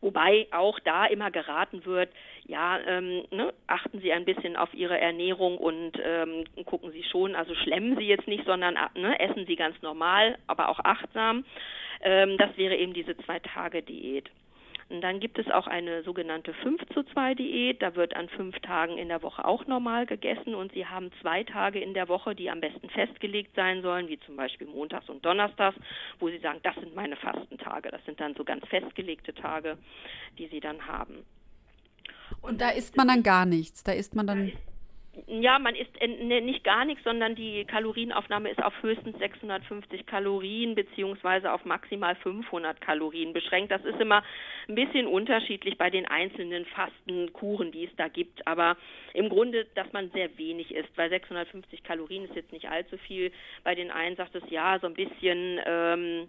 Wobei 0.01 0.47
auch 0.51 0.79
da 0.79 1.05
immer 1.05 1.29
geraten 1.29 1.85
wird, 1.85 2.09
ja, 2.45 2.79
ähm, 2.87 3.23
ne, 3.29 3.53
achten 3.67 4.01
Sie 4.01 4.11
ein 4.11 4.25
bisschen 4.25 4.55
auf 4.55 4.73
Ihre 4.73 4.99
Ernährung 4.99 5.57
und 5.59 5.91
ähm, 6.03 6.43
gucken 6.65 6.91
Sie 6.91 7.03
schon, 7.03 7.35
also 7.35 7.53
schlemmen 7.53 7.95
Sie 7.97 8.05
jetzt 8.05 8.27
nicht, 8.27 8.45
sondern 8.45 8.73
ne, 8.95 9.19
essen 9.19 9.45
Sie 9.45 9.55
ganz 9.55 9.79
normal, 9.83 10.39
aber 10.47 10.69
auch 10.69 10.79
achtsam. 10.79 11.45
Ähm, 12.01 12.35
das 12.39 12.57
wäre 12.57 12.75
eben 12.75 12.93
diese 12.93 13.15
Zwei-Tage-Diät. 13.15 14.29
Und 14.91 15.01
dann 15.01 15.19
gibt 15.19 15.39
es 15.39 15.49
auch 15.49 15.67
eine 15.67 16.03
sogenannte 16.03 16.53
5 16.53 16.81
zu 16.93 17.03
2 17.03 17.35
Diät. 17.35 17.81
Da 17.81 17.95
wird 17.95 18.15
an 18.15 18.27
fünf 18.29 18.59
Tagen 18.59 18.97
in 18.97 19.07
der 19.07 19.21
Woche 19.21 19.45
auch 19.45 19.65
normal 19.65 20.05
gegessen 20.05 20.53
und 20.53 20.73
Sie 20.73 20.85
haben 20.85 21.11
zwei 21.21 21.43
Tage 21.43 21.79
in 21.79 21.93
der 21.93 22.09
Woche, 22.09 22.35
die 22.35 22.49
am 22.49 22.59
besten 22.59 22.89
festgelegt 22.89 23.55
sein 23.55 23.81
sollen, 23.81 24.09
wie 24.09 24.19
zum 24.19 24.35
Beispiel 24.35 24.67
Montags 24.67 25.07
und 25.09 25.23
Donnerstags, 25.23 25.77
wo 26.19 26.29
Sie 26.29 26.39
sagen, 26.39 26.59
das 26.63 26.75
sind 26.75 26.93
meine 26.93 27.15
Fastentage. 27.15 27.89
Das 27.89 28.03
sind 28.05 28.19
dann 28.19 28.35
so 28.35 28.43
ganz 28.43 28.67
festgelegte 28.67 29.33
Tage, 29.33 29.77
die 30.37 30.47
Sie 30.47 30.59
dann 30.59 30.85
haben. 30.85 31.25
Und, 32.41 32.51
und 32.51 32.61
da 32.61 32.71
isst 32.71 32.97
man 32.97 33.07
dann 33.07 33.23
gar 33.23 33.45
nichts. 33.45 33.83
Da 33.83 33.93
isst 33.93 34.15
man 34.15 34.27
dann. 34.27 34.51
Ja, 35.27 35.59
man 35.59 35.75
isst 35.75 35.91
ne, 35.99 36.39
nicht 36.39 36.63
gar 36.63 36.85
nichts, 36.85 37.03
sondern 37.03 37.35
die 37.35 37.65
Kalorienaufnahme 37.65 38.49
ist 38.49 38.63
auf 38.63 38.73
höchstens 38.81 39.17
650 39.19 40.05
Kalorien 40.05 40.73
beziehungsweise 40.73 41.51
auf 41.51 41.65
maximal 41.65 42.15
500 42.15 42.79
Kalorien 42.79 43.33
beschränkt. 43.33 43.71
Das 43.71 43.83
ist 43.83 43.99
immer 43.99 44.23
ein 44.69 44.75
bisschen 44.75 45.07
unterschiedlich 45.07 45.77
bei 45.77 45.89
den 45.89 46.07
einzelnen 46.07 46.65
Fastenkuren, 46.65 47.73
die 47.73 47.85
es 47.85 47.95
da 47.97 48.07
gibt. 48.07 48.47
Aber 48.47 48.77
im 49.13 49.27
Grunde, 49.27 49.65
dass 49.75 49.91
man 49.91 50.11
sehr 50.11 50.37
wenig 50.37 50.73
isst, 50.73 50.97
weil 50.97 51.09
650 51.09 51.83
Kalorien 51.83 52.23
ist 52.23 52.35
jetzt 52.35 52.53
nicht 52.53 52.69
allzu 52.69 52.97
viel. 52.97 53.33
Bei 53.65 53.75
den 53.75 53.91
einen 53.91 54.15
sagt 54.15 54.35
es 54.35 54.49
ja 54.49 54.79
so 54.79 54.87
ein 54.87 54.93
bisschen. 54.93 55.59
Ähm, 55.65 56.27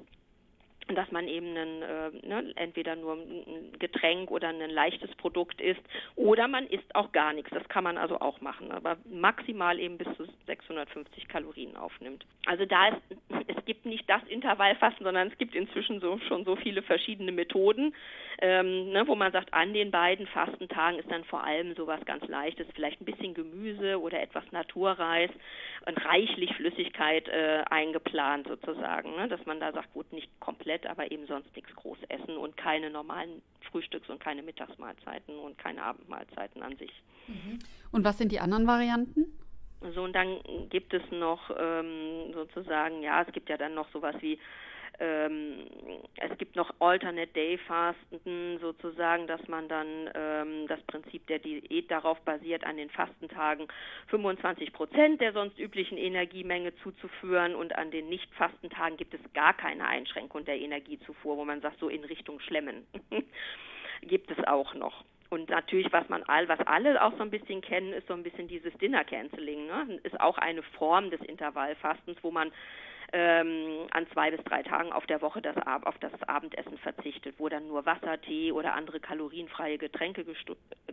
dass 0.89 1.11
man 1.11 1.29
eben 1.29 1.57
einen, 1.57 1.83
äh, 1.83 2.11
ne, 2.27 2.53
entweder 2.57 2.97
nur 2.97 3.15
ein 3.15 3.73
Getränk 3.79 4.31
oder 4.31 4.49
ein 4.49 4.71
leichtes 4.71 5.15
Produkt 5.17 5.61
isst 5.61 5.83
oder 6.17 6.49
man 6.49 6.67
isst 6.67 6.95
auch 6.95 7.13
gar 7.13 7.33
nichts. 7.33 7.51
Das 7.51 7.67
kann 7.69 7.85
man 7.85 7.99
also 7.99 8.21
auch 8.21 8.41
machen, 8.41 8.73
aber 8.73 8.97
maximal 9.11 9.79
eben 9.79 9.99
bis 9.99 10.09
zu 10.17 10.27
650 10.47 11.29
Kalorien 11.29 11.77
aufnimmt. 11.77 12.25
Also 12.47 12.67
da 12.67 12.89
ist, 12.89 13.01
es 13.47 13.65
gibt 13.65 13.87
nicht 13.87 14.09
das 14.09 14.23
Intervallfasten, 14.29 15.05
sondern 15.05 15.29
es 15.29 15.39
gibt 15.39 15.55
inzwischen 15.55 16.01
so, 16.01 16.19
schon 16.29 16.45
so 16.45 16.57
viele 16.57 16.83
verschiedene 16.83 17.33
Methoden, 17.33 17.95
ähm, 18.41 18.91
ne, 18.91 19.07
wo 19.07 19.15
man 19.15 19.33
sagt, 19.33 19.55
an 19.55 19.73
den 19.73 19.91
beiden 19.91 20.27
Fastentagen 20.27 20.99
ist 20.99 21.11
dann 21.11 21.25
vor 21.25 21.45
allem 21.45 21.75
sowas 21.75 22.01
ganz 22.05 22.27
Leichtes, 22.27 22.67
vielleicht 22.75 23.01
ein 23.01 23.05
bisschen 23.05 23.35
Gemüse 23.35 24.01
oder 24.01 24.21
etwas 24.21 24.45
Naturreis 24.51 25.31
und 25.87 26.05
reichlich 26.05 26.55
Flüssigkeit 26.57 27.29
äh, 27.29 27.63
eingeplant 27.71 28.49
sozusagen, 28.49 29.15
ne, 29.17 29.29
dass 29.29 29.45
man 29.47 29.61
da 29.61 29.73
sagt, 29.73 29.93
gut, 29.93 30.13
nicht 30.13 30.29
komplett 30.41 30.72
komplett, 30.73 30.87
aber 30.87 31.11
eben 31.11 31.27
sonst 31.27 31.55
nichts 31.55 31.75
groß 31.77 31.99
essen 32.09 32.37
und 32.37 32.57
keine 32.57 32.91
normalen 32.91 33.43
Frühstücks- 33.71 34.09
und 34.09 34.21
keine 34.21 34.43
Mittagsmahlzeiten 34.43 35.39
und 35.39 35.59
keine 35.59 35.83
Abendmahlzeiten 35.83 36.63
an 36.63 36.77
sich. 36.77 36.93
Mhm. 37.27 37.59
Und 37.91 38.05
was 38.05 38.19
sind 38.19 38.33
die 38.33 38.41
anderen 38.41 38.67
Varianten? 38.67 39.27
So, 39.95 40.05
und 40.05 40.13
dann 40.13 40.39
gibt 40.71 40.95
es 40.95 41.03
noch 41.11 41.51
ähm, 41.59 42.33
sozusagen, 42.33 43.03
ja, 43.03 43.23
es 43.23 43.33
gibt 43.33 43.49
ja 43.49 43.57
dann 43.57 43.75
noch 43.75 43.91
sowas 43.93 44.15
wie 44.21 44.39
ähm, 44.99 45.67
es 46.17 46.37
gibt 46.39 46.57
noch 46.57 46.73
Alternate 46.81 47.33
Day 47.33 47.59
Fasten 47.59 48.59
sozusagen, 48.61 49.27
dass 49.27 49.47
man 49.49 49.69
dann 49.69 50.11
ähm, 50.15 50.67
das 50.69 50.81
Prinzip 50.83 51.27
der 51.27 51.39
Diät 51.39 51.91
darauf 51.91 52.21
basiert, 52.21 52.65
an 52.65 52.77
den 52.77 52.91
Fastentagen 52.91 53.69
25 54.09 54.73
Prozent 54.73 55.21
der 55.21 55.33
sonst 55.33 55.59
üblichen 55.59 55.99
Energiemenge 55.99 56.75
zuzuführen 56.77 57.55
und 57.55 57.77
an 57.77 57.91
den 57.91 58.09
Nicht-Fastentagen 58.09 58.97
gibt 58.97 59.15
es 59.15 59.21
gar 59.33 59.55
keine 59.55 59.87
Einschränkung 59.87 60.45
der 60.45 60.61
Energiezufuhr, 60.61 61.37
wo 61.37 61.45
man 61.45 61.61
sagt, 61.61 61.79
so 61.81 61.89
in 61.89 62.05
Richtung 62.05 62.41
Schlemmen. 62.41 62.87
gibt 64.03 64.31
es 64.31 64.45
auch 64.47 64.75
noch. 64.75 65.05
Und 65.31 65.49
natürlich, 65.49 65.91
was 65.93 66.07
man 66.11 66.23
all, 66.25 66.47
was 66.49 66.61
alle 66.67 67.03
auch 67.03 67.17
so 67.17 67.23
ein 67.23 67.31
bisschen 67.31 67.63
kennen, 67.63 67.95
ist 67.95 68.07
so 68.07 68.13
ein 68.13 68.23
bisschen 68.23 68.49
dieses 68.49 68.75
Dinner 68.75 69.03
Canceling. 69.03 69.67
Ne? 69.67 69.99
Ist 70.03 70.21
auch 70.21 70.37
eine 70.37 70.63
Form 70.63 71.11
des 71.11 71.21
Intervallfastens, 71.23 72.19
wo 72.21 72.31
man 72.31 72.53
ähm, 73.13 73.87
an 73.91 74.07
zwei 74.13 74.31
bis 74.31 74.43
drei 74.45 74.63
Tagen 74.63 74.93
auf 74.93 75.07
der 75.07 75.21
Woche 75.21 75.43
das, 75.43 75.57
auf 75.67 75.99
das 75.99 76.13
Abendessen 76.27 76.79
verzichtet, 76.79 77.35
wo 77.39 77.49
dann 77.49 77.69
nur 77.69 77.85
Wasser, 77.85 78.21
Tee 78.21 78.53
oder 78.53 78.75
andere 78.75 79.01
kalorienfreie 79.01 79.79
Getränke, 79.79 80.25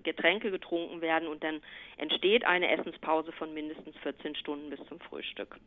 Getränke 0.04 0.52
getrunken 0.52 1.02
werden 1.02 1.28
und 1.28 1.44
dann 1.44 1.62
entsteht 1.98 2.46
eine 2.46 2.70
Essenspause 2.72 3.32
von 3.32 3.54
mindestens 3.54 3.96
14 4.04 4.36
Stunden 4.36 4.70
bis 4.70 4.80
zum 4.88 5.00
Frühstück. 5.00 5.58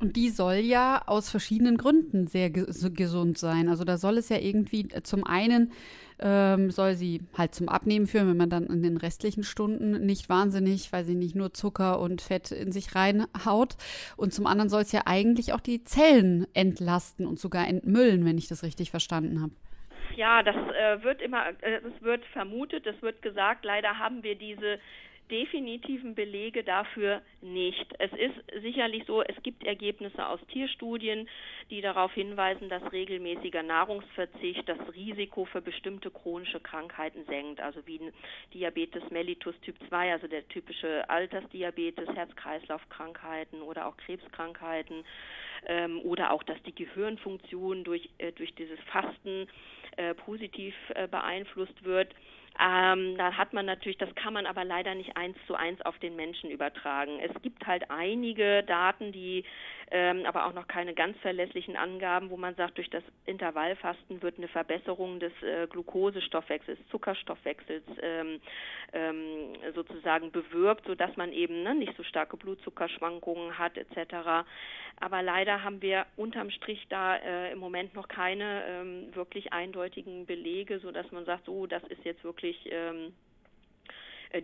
Und 0.00 0.16
die 0.16 0.28
soll 0.30 0.56
ja 0.56 1.02
aus 1.06 1.28
verschiedenen 1.28 1.76
Gründen 1.76 2.26
sehr 2.26 2.50
gesund 2.50 3.38
sein. 3.38 3.68
Also 3.68 3.84
da 3.84 3.96
soll 3.96 4.18
es 4.18 4.28
ja 4.28 4.38
irgendwie 4.38 4.88
äh, 4.92 5.02
zum 5.02 5.24
einen 5.24 5.72
ähm, 6.20 6.70
soll 6.70 6.94
sie 6.94 7.20
halt 7.36 7.54
zum 7.54 7.68
Abnehmen 7.68 8.06
führen, 8.06 8.28
wenn 8.28 8.36
man 8.36 8.50
dann 8.50 8.66
in 8.66 8.82
den 8.82 8.96
restlichen 8.96 9.44
Stunden 9.44 10.04
nicht 10.04 10.28
wahnsinnig, 10.28 10.92
weil 10.92 11.04
sie 11.04 11.14
nicht 11.14 11.36
nur 11.36 11.52
Zucker 11.52 12.00
und 12.00 12.20
Fett 12.20 12.50
in 12.50 12.72
sich 12.72 12.94
reinhaut. 12.94 13.76
Und 14.16 14.32
zum 14.32 14.46
anderen 14.46 14.68
soll 14.68 14.82
es 14.82 14.92
ja 14.92 15.02
eigentlich 15.06 15.52
auch 15.52 15.60
die 15.60 15.84
Zellen 15.84 16.46
entlasten 16.54 17.26
und 17.26 17.38
sogar 17.38 17.68
entmüllen, 17.68 18.24
wenn 18.24 18.38
ich 18.38 18.48
das 18.48 18.62
richtig 18.62 18.90
verstanden 18.90 19.40
habe. 19.40 19.52
Ja, 20.16 20.42
das 20.42 20.56
äh, 20.56 21.02
wird 21.04 21.22
immer, 21.22 21.50
äh, 21.60 21.80
das 21.80 22.02
wird 22.02 22.24
vermutet, 22.26 22.86
es 22.86 23.00
wird 23.02 23.22
gesagt, 23.22 23.64
leider 23.64 23.98
haben 23.98 24.24
wir 24.24 24.34
diese 24.34 24.80
definitiven 25.30 26.14
Belege 26.14 26.64
dafür 26.64 27.22
nicht. 27.40 27.86
Es 27.98 28.10
ist 28.12 28.62
sicherlich 28.62 29.04
so, 29.06 29.22
es 29.22 29.40
gibt 29.42 29.64
Ergebnisse 29.64 30.26
aus 30.26 30.40
Tierstudien, 30.52 31.28
die 31.70 31.80
darauf 31.80 32.12
hinweisen, 32.12 32.68
dass 32.68 32.92
regelmäßiger 32.92 33.62
Nahrungsverzicht 33.62 34.68
das 34.68 34.78
Risiko 34.94 35.44
für 35.44 35.60
bestimmte 35.60 36.10
chronische 36.10 36.60
Krankheiten 36.60 37.24
senkt, 37.26 37.60
also 37.60 37.86
wie 37.86 38.00
Diabetes 38.54 39.02
mellitus 39.10 39.54
Typ 39.60 39.76
2, 39.88 40.12
also 40.12 40.26
der 40.26 40.46
typische 40.48 41.08
Altersdiabetes, 41.08 42.08
Herz-Kreislauf-Krankheiten 42.14 43.62
oder 43.62 43.86
auch 43.86 43.96
Krebskrankheiten 43.96 45.04
ähm, 45.66 46.00
oder 46.00 46.32
auch, 46.32 46.42
dass 46.42 46.62
die 46.62 46.74
Gehirnfunktion 46.74 47.84
durch, 47.84 48.08
äh, 48.18 48.32
durch 48.32 48.54
dieses 48.54 48.78
Fasten 48.90 49.46
äh, 49.96 50.14
positiv 50.14 50.74
äh, 50.94 51.08
beeinflusst 51.08 51.84
wird. 51.84 52.14
Ähm, 52.60 53.16
da 53.16 53.36
hat 53.36 53.52
man 53.52 53.66
natürlich, 53.66 53.98
das 53.98 54.12
kann 54.16 54.32
man 54.32 54.46
aber 54.46 54.64
leider 54.64 54.94
nicht 54.94 55.16
eins 55.16 55.36
zu 55.46 55.54
eins 55.54 55.80
auf 55.82 55.98
den 55.98 56.16
Menschen 56.16 56.50
übertragen. 56.50 57.20
Es 57.20 57.42
gibt 57.42 57.66
halt 57.66 57.90
einige 57.90 58.64
Daten, 58.64 59.12
die 59.12 59.44
ähm, 59.90 60.26
aber 60.26 60.46
auch 60.46 60.52
noch 60.52 60.68
keine 60.68 60.94
ganz 60.94 61.16
verlässlichen 61.18 61.76
Angaben, 61.76 62.30
wo 62.30 62.36
man 62.36 62.54
sagt, 62.56 62.76
durch 62.76 62.90
das 62.90 63.02
Intervallfasten 63.26 64.20
wird 64.22 64.36
eine 64.38 64.48
Verbesserung 64.48 65.18
des 65.18 65.32
äh, 65.42 65.66
Glukosestoffwechsels, 65.68 66.78
Zuckerstoffwechsels 66.90 67.84
ähm, 68.02 68.40
ähm, 68.92 69.54
sozusagen 69.74 70.30
bewirkt, 70.30 70.86
sodass 70.86 71.16
man 71.16 71.32
eben 71.32 71.62
ne, 71.62 71.74
nicht 71.74 71.96
so 71.96 72.02
starke 72.02 72.36
Blutzuckerschwankungen 72.36 73.58
hat 73.58 73.78
etc. 73.78 74.46
Aber 75.00 75.22
leider 75.22 75.62
haben 75.62 75.80
wir 75.80 76.06
unterm 76.16 76.50
Strich 76.50 76.86
da 76.88 77.16
äh, 77.16 77.52
im 77.52 77.58
Moment 77.58 77.94
noch 77.94 78.08
keine 78.08 78.64
ähm, 78.66 79.14
wirklich 79.14 79.52
eindeutigen 79.52 80.26
Belege, 80.26 80.80
sodass 80.80 81.10
man 81.12 81.24
sagt, 81.24 81.46
so, 81.46 81.66
das 81.66 81.82
ist 81.84 82.04
jetzt 82.04 82.24
wirklich 82.24 82.68
ähm, 82.70 82.96
äh, 83.06 83.27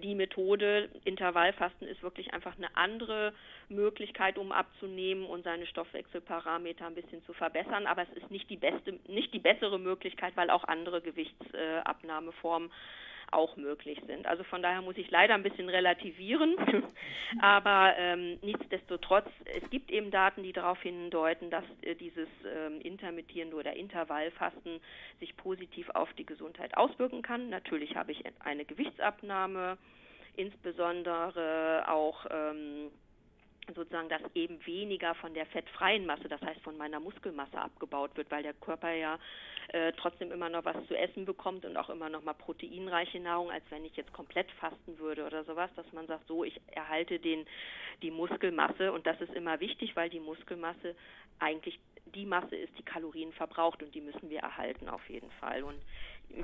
die 0.02 0.14
Methode 0.14 0.88
Intervallfasten 1.04 1.86
ist 1.86 2.02
wirklich 2.02 2.32
einfach 2.32 2.56
eine 2.56 2.74
andere 2.76 3.32
Möglichkeit, 3.68 4.38
um 4.38 4.52
abzunehmen 4.52 5.26
und 5.26 5.44
seine 5.44 5.66
Stoffwechselparameter 5.66 6.86
ein 6.86 6.94
bisschen 6.94 7.22
zu 7.24 7.32
verbessern. 7.32 7.86
Aber 7.86 8.02
es 8.02 8.22
ist 8.22 8.30
nicht 8.30 8.48
die 8.48 8.56
beste, 8.56 8.98
nicht 9.08 9.32
die 9.34 9.38
bessere 9.38 9.78
Möglichkeit, 9.78 10.36
weil 10.36 10.50
auch 10.50 10.64
andere 10.64 11.00
Gewichtsabnahmeformen 11.02 12.70
auch 13.34 13.56
möglich 13.56 14.00
sind. 14.06 14.26
Also 14.26 14.44
von 14.44 14.62
daher 14.62 14.82
muss 14.82 14.96
ich 14.96 15.10
leider 15.10 15.34
ein 15.34 15.42
bisschen 15.42 15.68
relativieren, 15.68 16.56
aber 17.40 17.94
ähm, 17.98 18.38
nichtsdestotrotz, 18.42 19.28
es 19.44 19.68
gibt 19.70 19.90
eben 19.90 20.10
Daten, 20.10 20.42
die 20.42 20.52
darauf 20.52 20.80
hindeuten, 20.80 21.50
dass 21.50 21.64
äh, 21.82 21.94
dieses 21.94 22.28
ähm, 22.44 22.80
intermittierende 22.80 23.56
oder 23.56 23.74
Intervallfasten 23.74 24.80
sich 25.20 25.36
positiv 25.36 25.90
auf 25.90 26.12
die 26.14 26.26
Gesundheit 26.26 26.76
auswirken 26.76 27.22
kann. 27.22 27.50
Natürlich 27.50 27.96
habe 27.96 28.12
ich 28.12 28.24
eine 28.40 28.64
Gewichtsabnahme, 28.64 29.78
insbesondere 30.36 31.84
auch 31.88 32.26
ähm, 32.30 32.90
sozusagen, 33.74 34.08
dass 34.08 34.22
eben 34.34 34.64
weniger 34.66 35.14
von 35.14 35.34
der 35.34 35.46
fettfreien 35.46 36.06
Masse, 36.06 36.28
das 36.28 36.40
heißt 36.40 36.60
von 36.62 36.76
meiner 36.76 37.00
Muskelmasse 37.00 37.58
abgebaut 37.58 38.16
wird, 38.16 38.30
weil 38.30 38.42
der 38.42 38.54
Körper 38.54 38.92
ja 38.92 39.18
äh, 39.68 39.92
trotzdem 39.96 40.32
immer 40.32 40.48
noch 40.48 40.64
was 40.64 40.76
zu 40.86 40.96
essen 40.96 41.24
bekommt 41.24 41.64
und 41.64 41.76
auch 41.76 41.90
immer 41.90 42.08
noch 42.08 42.22
mal 42.22 42.34
proteinreiche 42.34 43.20
Nahrung, 43.20 43.50
als 43.50 43.64
wenn 43.70 43.84
ich 43.84 43.96
jetzt 43.96 44.12
komplett 44.12 44.50
fasten 44.52 44.98
würde 44.98 45.24
oder 45.24 45.44
sowas, 45.44 45.70
dass 45.76 45.90
man 45.92 46.06
sagt, 46.06 46.26
so 46.26 46.44
ich 46.44 46.60
erhalte 46.72 47.18
den 47.18 47.46
die 48.02 48.10
Muskelmasse 48.10 48.92
und 48.92 49.06
das 49.06 49.20
ist 49.20 49.34
immer 49.34 49.60
wichtig, 49.60 49.96
weil 49.96 50.10
die 50.10 50.20
Muskelmasse 50.20 50.94
eigentlich 51.38 51.78
die 52.14 52.26
Masse 52.26 52.56
ist, 52.56 52.76
die 52.78 52.82
Kalorien 52.82 53.32
verbraucht 53.32 53.82
und 53.82 53.94
die 53.94 54.00
müssen 54.00 54.30
wir 54.30 54.40
erhalten 54.40 54.88
auf 54.88 55.08
jeden 55.08 55.30
Fall. 55.32 55.62
Und 55.62 55.80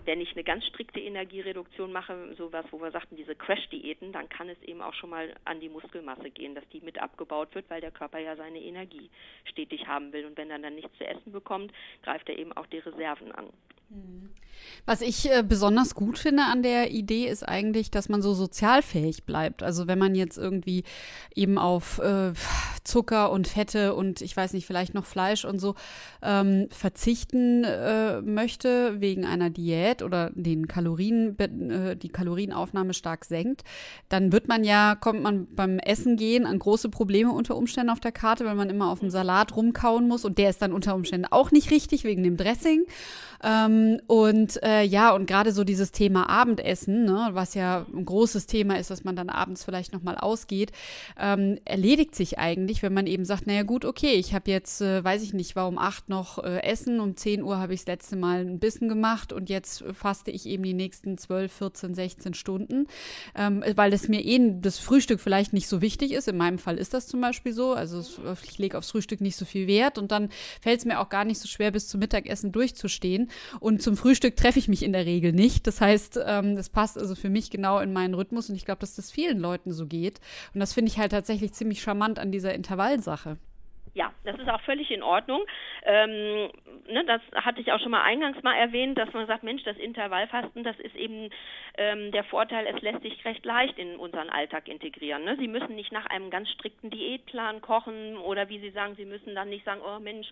wenn 0.05 0.21
ich 0.21 0.33
eine 0.33 0.45
ganz 0.45 0.65
strikte 0.67 1.01
Energiereduktion 1.01 1.93
mache, 1.93 2.35
sowas, 2.37 2.65
wo 2.71 2.81
wir 2.81 2.91
sagten, 2.91 3.17
diese 3.17 3.35
Crash-Diäten, 3.35 4.13
dann 4.13 4.29
kann 4.29 4.49
es 4.49 4.61
eben 4.63 4.83
auch 4.83 4.95
schon 4.95 5.11
mal 5.11 5.35
an 5.45 5.61
die 5.61 5.69
Muskelmasse 5.69 6.31
gehen, 6.31 6.55
dass 6.55 6.69
die 6.69 6.81
mit 6.81 7.01
abgebaut 7.01 7.55
wird, 7.55 7.69
weil 7.71 7.81
der 7.81 7.91
Körper 7.91 8.19
ja 8.19 8.37
seine 8.37 8.61
Energie 8.61 9.11
stetig 9.45 9.87
haben 9.87 10.13
will. 10.13 10.27
Und 10.27 10.37
wenn 10.37 10.51
er 10.51 10.59
dann 10.59 10.75
nichts 10.75 10.97
zu 10.99 11.07
essen 11.07 11.33
bekommt, 11.33 11.73
greift 12.03 12.29
er 12.29 12.39
eben 12.39 12.53
auch 12.53 12.67
die 12.67 12.79
Reserven 12.79 13.33
an. 13.33 13.49
Was 14.87 15.03
ich 15.03 15.31
äh, 15.31 15.45
besonders 15.47 15.95
gut 15.95 16.19
finde 16.19 16.45
an 16.45 16.63
der 16.63 16.91
Idee 16.91 17.27
ist 17.27 17.47
eigentlich, 17.49 17.91
dass 17.91 18.09
man 18.09 18.23
so 18.23 18.35
sozialfähig 18.35 19.25
bleibt. 19.25 19.63
Also 19.63 19.87
wenn 19.87 19.99
man 19.99 20.15
jetzt 20.15 20.39
irgendwie 20.39 20.85
eben 21.35 21.59
auf 21.59 21.99
äh, 21.99 22.33
Zucker 22.85 23.31
und 23.31 23.47
Fette 23.47 23.95
und 23.95 24.21
ich 24.21 24.37
weiß 24.37 24.53
nicht, 24.53 24.67
vielleicht 24.67 24.95
noch 24.95 25.05
Fleisch 25.05 25.45
und 25.45 25.59
so 25.59 25.75
ähm, 26.23 26.67
verzichten 26.71 27.65
äh, 27.65 28.21
möchte 28.23 29.01
wegen 29.01 29.25
einer 29.25 29.51
Diät 29.51 30.03
oder 30.03 30.31
den 30.35 30.67
Kalorien, 30.67 31.39
äh, 31.39 31.97
die 31.97 32.09
Kalorienaufnahme 32.09 32.95
stark 32.95 33.25
senkt, 33.25 33.63
dann 34.09 34.33
wird 34.33 34.49
man 34.49 34.65
ja, 34.65 34.95
kommt 34.95 35.23
man 35.23 35.47
beim 35.55 35.79
Essen 35.79 36.17
gehen 36.17 36.47
an 36.47 36.59
große 36.59 36.89
Probleme 36.89 37.33
unter 37.33 37.57
Umständen 37.57 37.91
auf 37.91 38.01
der 38.01 38.13
Karte, 38.13 38.45
weil 38.45 38.55
man 38.55 38.71
immer 38.71 38.91
auf 38.91 39.01
dem 39.01 39.11
Salat 39.11 39.55
rumkauen 39.55 40.09
muss 40.09 40.25
und 40.25 40.39
der 40.39 40.51
ist 40.51 40.63
dann 40.63 40.73
unter 40.73 40.95
Umständen 40.95 41.27
auch 41.31 41.51
nicht 41.51 41.71
richtig 41.71 42.05
wegen 42.05 42.23
dem 42.23 42.37
Dressing. 42.37 42.87
Ähm, 43.43 44.01
und 44.07 44.63
äh, 44.63 44.83
ja, 44.83 45.15
und 45.15 45.27
gerade 45.27 45.53
so 45.53 45.65
dieses 45.65 45.93
Thema 45.93 46.29
Abendessen, 46.29 47.05
ne, 47.05 47.31
was 47.33 47.55
ja 47.55 47.87
ein 47.93 48.05
großes 48.05 48.47
Thema 48.47 48.79
ist, 48.79 48.91
dass 48.91 49.05
man 49.05 49.17
dann 49.17 49.31
abends 49.31 49.65
vielleicht 49.65 49.93
nochmal 49.93 50.17
ausgeht, 50.17 50.73
ähm, 51.19 51.59
erledigt 51.65 52.15
sich 52.15 52.39
eigentlich, 52.39 52.83
wenn 52.83 52.93
man 52.93 53.07
eben 53.07 53.25
sagt, 53.25 53.47
naja 53.47 53.63
gut, 53.63 53.85
okay, 53.85 54.13
ich 54.13 54.35
habe 54.35 54.51
jetzt, 54.51 54.81
äh, 54.83 55.03
weiß 55.03 55.23
ich 55.23 55.33
nicht, 55.33 55.57
war 55.57 55.69
um 55.69 55.79
acht 55.79 56.09
noch 56.09 56.43
äh, 56.43 56.63
Essen, 56.63 57.01
um 57.01 57.17
10 57.17 57.43
Uhr 57.43 57.59
habe 57.59 57.75
ich 57.75 57.81
das 57.81 57.87
letzte 57.87 58.17
Mal 58.17 58.41
ein 58.41 58.59
Bissen 58.59 58.89
gemacht 58.89 59.33
und 59.33 59.49
jetzt 59.49 59.85
faste 59.93 60.31
ich 60.31 60.47
eben 60.47 60.63
die 60.63 60.75
nächsten 60.75 61.17
12, 61.17 61.53
14, 61.53 61.95
16 61.95 62.35
Stunden, 62.35 62.87
ähm, 63.35 63.65
weil 63.75 63.91
das 63.91 64.09
mir 64.09 64.25
eh 64.25 64.39
das 64.61 64.79
Frühstück 64.79 65.21
vielleicht 65.21 65.53
nicht 65.53 65.69
so 65.69 65.81
wichtig 65.81 66.13
ist. 66.13 66.29
In 66.29 66.37
meinem 66.37 66.59
Fall 66.59 66.77
ist 66.79 66.95
das 66.95 67.07
zum 67.07 67.21
Beispiel 67.21 67.53
so. 67.53 67.73
Also 67.73 68.05
ich 68.43 68.59
lege 68.59 68.77
aufs 68.79 68.91
Frühstück 68.91 69.21
nicht 69.21 69.37
so 69.37 69.45
viel 69.45 69.67
Wert 69.67 69.99
und 69.99 70.13
dann 70.13 70.29
fällt 70.61 70.81
es 70.81 70.85
mir 70.85 71.01
auch 71.01 71.09
gar 71.09 71.25
nicht 71.25 71.41
so 71.41 71.49
schwer, 71.49 71.71
bis 71.71 71.89
zum 71.89 72.01
Mittagessen 72.01 72.53
durchzustehen. 72.53 73.30
Und 73.61 73.83
zum 73.83 73.97
Frühstück 73.97 74.37
treffe 74.37 74.59
ich 74.59 74.69
mich 74.69 74.83
in 74.83 74.93
der 74.93 75.07
Regel 75.07 75.33
nicht. 75.33 75.67
Das 75.67 75.81
heißt, 75.81 76.21
ähm, 76.27 76.57
das 76.57 76.71
passt 76.71 76.99
also 76.99 77.15
für 77.15 77.31
mich 77.31 77.51
genau 77.51 77.79
in 77.79 77.93
meinen 77.93 78.15
Rhythmus 78.15 78.51
und 78.51 78.57
ich 78.57 78.65
glaube, 78.65 78.81
dass 78.81 78.97
das 78.97 79.11
vielen 79.11 79.39
Leuten 79.39 79.73
so 79.73 79.87
geht. 79.87 80.21
Und 80.55 80.61
das 80.61 80.73
finde 80.73 80.91
ich 80.91 80.99
halt 80.99 81.13
tatsächlich 81.13 81.53
ziemlich 81.53 81.83
charmant 81.83 82.19
an 82.19 82.33
dieser 82.33 82.55
Intervallsache. 82.55 83.39
Ja, 83.95 84.13
das 84.25 84.39
ist 84.39 84.49
auch 84.49 84.61
völlig 84.61 84.91
in 84.91 85.03
Ordnung. 85.03 85.45
Ähm, 85.85 86.51
ne, 86.89 87.05
das 87.07 87.21
hatte 87.35 87.61
ich 87.61 87.73
auch 87.73 87.81
schon 87.81 87.91
mal 87.91 88.03
eingangs 88.03 88.41
mal 88.43 88.55
erwähnt, 88.55 88.97
dass 88.97 89.13
man 89.13 89.27
sagt, 89.27 89.43
Mensch, 89.43 89.65
das 89.65 89.77
Intervallfasten, 89.77 90.63
das 90.63 90.79
ist 90.79 90.95
eben 90.95 91.31
ähm, 91.77 92.13
der 92.13 92.25
Vorteil, 92.25 92.67
es 92.67 92.81
lässt 92.83 93.03
sich 93.03 93.25
recht 93.25 93.45
leicht 93.45 93.79
in 93.79 93.97
unseren 93.97 94.31
Alltag 94.31 94.69
integrieren. 94.69 95.25
Ne? 95.25 95.37
Sie 95.39 95.49
müssen 95.49 95.75
nicht 95.75 95.93
nach 95.93 96.07
einem 96.07 96.31
ganz 96.31 96.49
strikten 96.51 96.91
Diätplan 96.91 97.61
kochen 97.61 98.17
oder 98.17 98.49
wie 98.49 98.61
Sie 98.61 98.71
sagen, 98.71 98.95
Sie 98.95 99.05
müssen 99.05 99.35
dann 99.35 99.49
nicht 99.49 99.65
sagen, 99.65 99.81
oh 99.85 99.99
Mensch, 99.99 100.29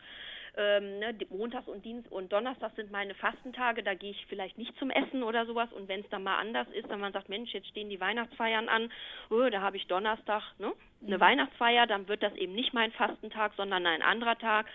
ähm, 0.59 0.99
ne, 0.99 1.15
Montags 1.31 1.69
und 1.69 1.85
Dienst 1.85 2.11
und 2.11 2.33
Donnerstag 2.33 2.73
sind 2.75 2.91
meine 2.91 3.15
Fastentage, 3.15 3.85
da 3.85 3.95
gehe 3.95 4.11
ich 4.11 4.27
vielleicht 4.27 4.59
nicht 4.59 4.77
zum 4.79 4.91
Essen 4.91 5.23
oder 5.23 5.47
sowas. 5.47 5.73
Und 5.73 5.89
wenn 5.89 6.01
es 6.01 6.09
dann 6.11 6.25
mal 6.25 6.39
anders 6.39 6.67
ist, 6.75 6.91
dann 6.91 7.01
man 7.01 7.13
sagt, 7.13 7.29
Mensch, 7.29 7.53
jetzt 7.53 7.69
stehen 7.69 7.89
die 7.89 8.01
Weihnachtsfeiern 8.01 8.69
an, 8.69 8.93
oh, 9.31 9.49
da 9.51 9.61
habe 9.63 9.77
ich 9.77 9.87
Donnerstag 9.87 10.43
ne, 10.59 10.73
eine 11.05 11.17
mhm. 11.17 11.21
Weihnachtsfeier, 11.21 11.87
dann 11.87 12.09
wird 12.09 12.23
das 12.23 12.35
eben 12.35 12.55
nicht 12.55 12.75
mein 12.75 12.93
Fastentag, 12.93 13.53
sondern 13.57 13.87
ein 13.87 14.03
anderer 14.03 14.39
Tag, 14.39 14.67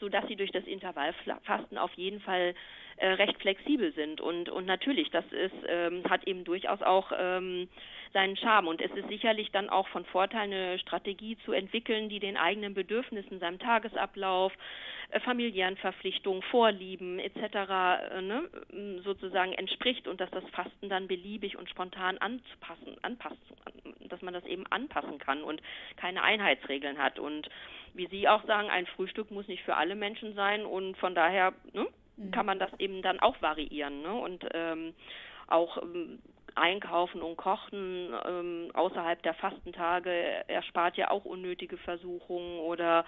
sodass 0.00 0.26
sie 0.28 0.36
durch 0.36 0.50
das 0.50 0.64
Intervallfasten 0.64 1.78
auf 1.78 1.92
jeden 1.94 2.20
Fall 2.20 2.54
äh, 2.96 3.08
recht 3.08 3.36
flexibel 3.40 3.92
sind. 3.94 4.20
Und, 4.20 4.48
und 4.48 4.66
natürlich, 4.66 5.10
das 5.10 5.24
ist, 5.32 5.54
ähm, 5.66 6.02
hat 6.08 6.26
eben 6.26 6.44
durchaus 6.44 6.82
auch 6.82 7.10
ähm, 7.18 7.68
seinen 8.12 8.36
Charme. 8.36 8.68
Und 8.68 8.80
es 8.80 8.90
ist 8.92 9.08
sicherlich 9.08 9.50
dann 9.50 9.70
auch 9.70 9.88
von 9.88 10.04
Vorteil, 10.04 10.42
eine 10.42 10.78
Strategie 10.78 11.36
zu 11.44 11.52
entwickeln, 11.52 12.08
die 12.08 12.20
den 12.20 12.36
eigenen 12.36 12.74
Bedürfnissen, 12.74 13.40
seinem 13.40 13.58
Tagesablauf, 13.58 14.52
äh, 15.10 15.20
familiären 15.20 15.76
Verpflichtungen, 15.76 16.42
Vorlieben 16.42 17.18
etc. 17.18 17.36
Äh, 17.36 18.22
ne, 18.22 18.48
sozusagen 19.04 19.52
entspricht 19.52 20.06
und 20.06 20.20
dass 20.20 20.30
das 20.30 20.44
Fasten 20.50 20.88
dann 20.88 21.08
beliebig 21.08 21.56
und 21.56 21.68
spontan 21.68 22.18
anzupassen, 22.18 22.96
anpassen, 23.02 23.38
dass 24.08 24.22
man 24.22 24.34
das 24.34 24.44
eben 24.44 24.66
anpassen 24.68 25.18
kann 25.18 25.42
und 25.42 25.60
keine 25.96 26.22
Einheitsregeln 26.22 26.98
hat. 26.98 27.18
Und 27.18 27.48
wie 27.94 28.06
Sie 28.06 28.28
auch 28.28 28.44
sagen, 28.44 28.70
ein 28.70 28.86
Frühstück 28.86 29.30
muss 29.30 29.48
nicht 29.48 29.64
für 29.64 29.76
alle 29.76 29.94
Menschen 29.94 30.34
sein 30.34 30.64
und 30.64 30.96
von 30.96 31.14
daher 31.14 31.52
ne, 31.72 31.86
mhm. 32.16 32.30
kann 32.30 32.46
man 32.46 32.58
das 32.58 32.70
eben 32.78 33.02
dann 33.02 33.20
auch 33.20 33.40
variieren. 33.42 34.02
Ne? 34.02 34.12
Und 34.12 34.46
ähm, 34.54 34.94
auch 35.48 35.82
ähm, 35.82 36.20
Einkaufen 36.54 37.22
und 37.22 37.36
Kochen 37.36 38.12
ähm, 38.26 38.70
außerhalb 38.74 39.22
der 39.22 39.34
Fastentage 39.34 40.10
erspart 40.48 40.96
ja 40.96 41.10
auch 41.10 41.24
unnötige 41.24 41.76
Versuchungen 41.78 42.60
oder 42.60 43.04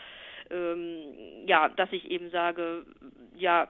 ähm, 0.50 1.46
ja, 1.46 1.68
dass 1.68 1.92
ich 1.92 2.10
eben 2.10 2.30
sage, 2.30 2.84
ja, 3.36 3.68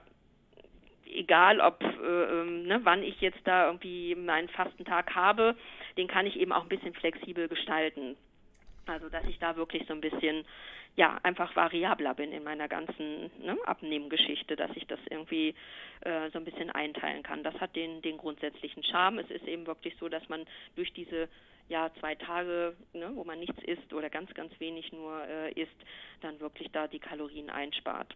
egal 1.05 1.59
ob 1.59 1.81
äh, 1.83 2.41
ähm, 2.41 2.63
ne, 2.63 2.79
wann 2.83 3.03
ich 3.03 3.19
jetzt 3.21 3.39
da 3.45 3.67
irgendwie 3.67 4.15
meinen 4.15 4.49
Fastentag 4.49 5.15
habe, 5.15 5.55
den 5.97 6.07
kann 6.07 6.25
ich 6.25 6.37
eben 6.37 6.51
auch 6.51 6.63
ein 6.63 6.69
bisschen 6.69 6.93
flexibel 6.93 7.47
gestalten. 7.47 8.17
Also 8.87 9.09
dass 9.09 9.25
ich 9.25 9.39
da 9.39 9.55
wirklich 9.55 9.85
so 9.87 9.93
ein 9.93 10.01
bisschen 10.01 10.45
ja 10.95 11.19
einfach 11.23 11.55
variabler 11.55 12.13
bin 12.13 12.31
in 12.31 12.43
meiner 12.43 12.67
ganzen 12.67 13.31
ne, 13.43 13.57
Abnehmgeschichte, 13.65 14.55
dass 14.55 14.71
ich 14.75 14.87
das 14.87 14.99
irgendwie 15.09 15.53
äh, 16.01 16.29
so 16.31 16.39
ein 16.39 16.45
bisschen 16.45 16.69
einteilen 16.69 17.23
kann. 17.23 17.43
Das 17.43 17.55
hat 17.55 17.75
den 17.75 18.01
den 18.01 18.17
grundsätzlichen 18.17 18.83
Charme. 18.83 19.19
Es 19.19 19.29
ist 19.29 19.47
eben 19.47 19.67
wirklich 19.67 19.95
so, 19.99 20.09
dass 20.09 20.27
man 20.29 20.45
durch 20.75 20.93
diese 20.93 21.27
ja 21.67 21.91
zwei 21.99 22.15
Tage, 22.15 22.75
ne, 22.93 23.11
wo 23.15 23.23
man 23.23 23.39
nichts 23.39 23.61
isst 23.63 23.93
oder 23.93 24.09
ganz 24.09 24.33
ganz 24.33 24.57
wenig 24.59 24.91
nur 24.91 25.23
äh, 25.27 25.51
isst, 25.53 25.77
dann 26.21 26.39
wirklich 26.39 26.71
da 26.71 26.87
die 26.87 26.99
Kalorien 26.99 27.49
einspart. 27.49 28.15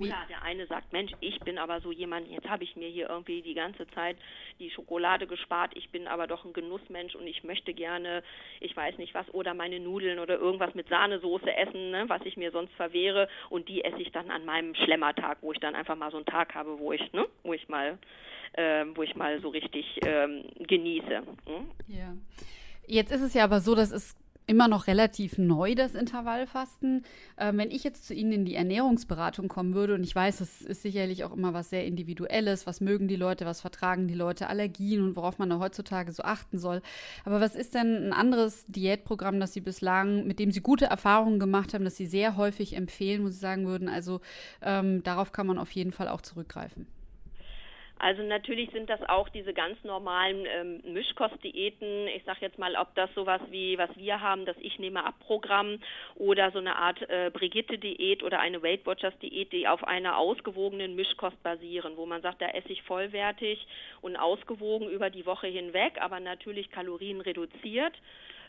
Oder 0.00 0.26
der 0.28 0.42
eine 0.42 0.66
sagt, 0.66 0.92
Mensch, 0.92 1.12
ich 1.20 1.38
bin 1.40 1.58
aber 1.58 1.80
so 1.80 1.92
jemand, 1.92 2.28
jetzt 2.28 2.48
habe 2.48 2.64
ich 2.64 2.76
mir 2.76 2.88
hier 2.88 3.08
irgendwie 3.08 3.42
die 3.42 3.54
ganze 3.54 3.86
Zeit 3.90 4.16
die 4.58 4.70
Schokolade 4.70 5.26
gespart, 5.26 5.72
ich 5.74 5.90
bin 5.90 6.06
aber 6.06 6.26
doch 6.26 6.44
ein 6.44 6.52
Genussmensch 6.52 7.14
und 7.14 7.26
ich 7.26 7.44
möchte 7.44 7.74
gerne, 7.74 8.22
ich 8.60 8.76
weiß 8.76 8.98
nicht 8.98 9.14
was, 9.14 9.32
oder 9.34 9.54
meine 9.54 9.80
Nudeln 9.80 10.18
oder 10.18 10.38
irgendwas 10.38 10.74
mit 10.74 10.88
Sahnesoße 10.88 11.54
essen, 11.54 11.90
ne, 11.90 12.04
was 12.08 12.22
ich 12.24 12.36
mir 12.36 12.50
sonst 12.50 12.72
verwehre 12.74 13.28
und 13.50 13.68
die 13.68 13.84
esse 13.84 14.00
ich 14.00 14.12
dann 14.12 14.30
an 14.30 14.44
meinem 14.44 14.74
Schlemmertag, 14.74 15.38
wo 15.42 15.52
ich 15.52 15.60
dann 15.60 15.74
einfach 15.74 15.96
mal 15.96 16.10
so 16.10 16.16
einen 16.16 16.26
Tag 16.26 16.54
habe, 16.54 16.78
wo 16.78 16.92
ich, 16.92 17.12
ne, 17.12 17.26
wo 17.42 17.52
ich 17.52 17.68
mal, 17.68 17.98
äh, 18.54 18.84
wo 18.94 19.02
ich 19.02 19.14
mal 19.16 19.40
so 19.40 19.48
richtig 19.48 20.00
ähm, 20.04 20.44
genieße. 20.58 21.16
Hm? 21.46 21.70
Ja. 21.88 22.14
Jetzt 22.86 23.12
ist 23.12 23.22
es 23.22 23.34
ja 23.34 23.44
aber 23.44 23.60
so, 23.60 23.74
dass 23.74 23.92
es 23.92 24.16
immer 24.50 24.66
noch 24.66 24.88
relativ 24.88 25.38
neu, 25.38 25.76
das 25.76 25.94
Intervallfasten. 25.94 27.04
Ähm, 27.38 27.58
wenn 27.58 27.70
ich 27.70 27.84
jetzt 27.84 28.04
zu 28.04 28.14
Ihnen 28.14 28.32
in 28.32 28.44
die 28.44 28.56
Ernährungsberatung 28.56 29.46
kommen 29.46 29.74
würde, 29.74 29.94
und 29.94 30.02
ich 30.02 30.12
weiß, 30.12 30.38
das 30.38 30.60
ist 30.60 30.82
sicherlich 30.82 31.22
auch 31.22 31.32
immer 31.32 31.54
was 31.54 31.70
sehr 31.70 31.86
Individuelles, 31.86 32.66
was 32.66 32.80
mögen 32.80 33.06
die 33.06 33.14
Leute, 33.14 33.46
was 33.46 33.60
vertragen 33.60 34.08
die 34.08 34.14
Leute, 34.14 34.48
Allergien 34.48 35.04
und 35.04 35.14
worauf 35.14 35.38
man 35.38 35.50
da 35.50 35.60
heutzutage 35.60 36.10
so 36.10 36.24
achten 36.24 36.58
soll. 36.58 36.82
Aber 37.24 37.40
was 37.40 37.54
ist 37.54 37.74
denn 37.74 38.08
ein 38.08 38.12
anderes 38.12 38.66
Diätprogramm, 38.66 39.38
das 39.38 39.52
Sie 39.52 39.60
bislang, 39.60 40.26
mit 40.26 40.40
dem 40.40 40.50
Sie 40.50 40.60
gute 40.60 40.86
Erfahrungen 40.86 41.38
gemacht 41.38 41.72
haben, 41.72 41.84
das 41.84 41.96
Sie 41.96 42.06
sehr 42.06 42.36
häufig 42.36 42.74
empfehlen, 42.74 43.22
wo 43.22 43.28
Sie 43.28 43.38
sagen 43.38 43.68
würden, 43.68 43.88
also 43.88 44.20
ähm, 44.62 45.04
darauf 45.04 45.30
kann 45.30 45.46
man 45.46 45.58
auf 45.58 45.70
jeden 45.70 45.92
Fall 45.92 46.08
auch 46.08 46.22
zurückgreifen? 46.22 46.88
Also 48.02 48.22
natürlich 48.22 48.70
sind 48.70 48.88
das 48.88 49.06
auch 49.10 49.28
diese 49.28 49.52
ganz 49.52 49.76
normalen 49.84 50.46
ähm, 50.46 50.80
Mischkostdiäten. 50.90 52.08
Ich 52.08 52.24
sage 52.24 52.38
jetzt 52.40 52.58
mal, 52.58 52.74
ob 52.76 52.94
das 52.94 53.12
sowas 53.14 53.42
wie, 53.50 53.76
was 53.76 53.90
wir 53.94 54.22
haben, 54.22 54.46
das 54.46 54.56
Ich 54.60 54.78
nehme 54.78 55.04
ab 55.04 55.16
Programm 55.20 55.78
oder 56.14 56.50
so 56.50 56.60
eine 56.60 56.76
Art 56.76 56.98
äh, 57.10 57.30
Brigitte-Diät 57.30 58.22
oder 58.22 58.40
eine 58.40 58.62
Weight 58.62 58.86
Watchers-Diät, 58.86 59.52
die 59.52 59.68
auf 59.68 59.84
einer 59.84 60.16
ausgewogenen 60.16 60.96
Mischkost 60.96 61.42
basieren, 61.42 61.98
wo 61.98 62.06
man 62.06 62.22
sagt, 62.22 62.40
da 62.40 62.48
esse 62.48 62.72
ich 62.72 62.82
vollwertig 62.84 63.66
und 64.00 64.16
ausgewogen 64.16 64.88
über 64.88 65.10
die 65.10 65.26
Woche 65.26 65.48
hinweg, 65.48 66.00
aber 66.00 66.20
natürlich 66.20 66.70
Kalorien 66.70 67.20
reduziert 67.20 67.92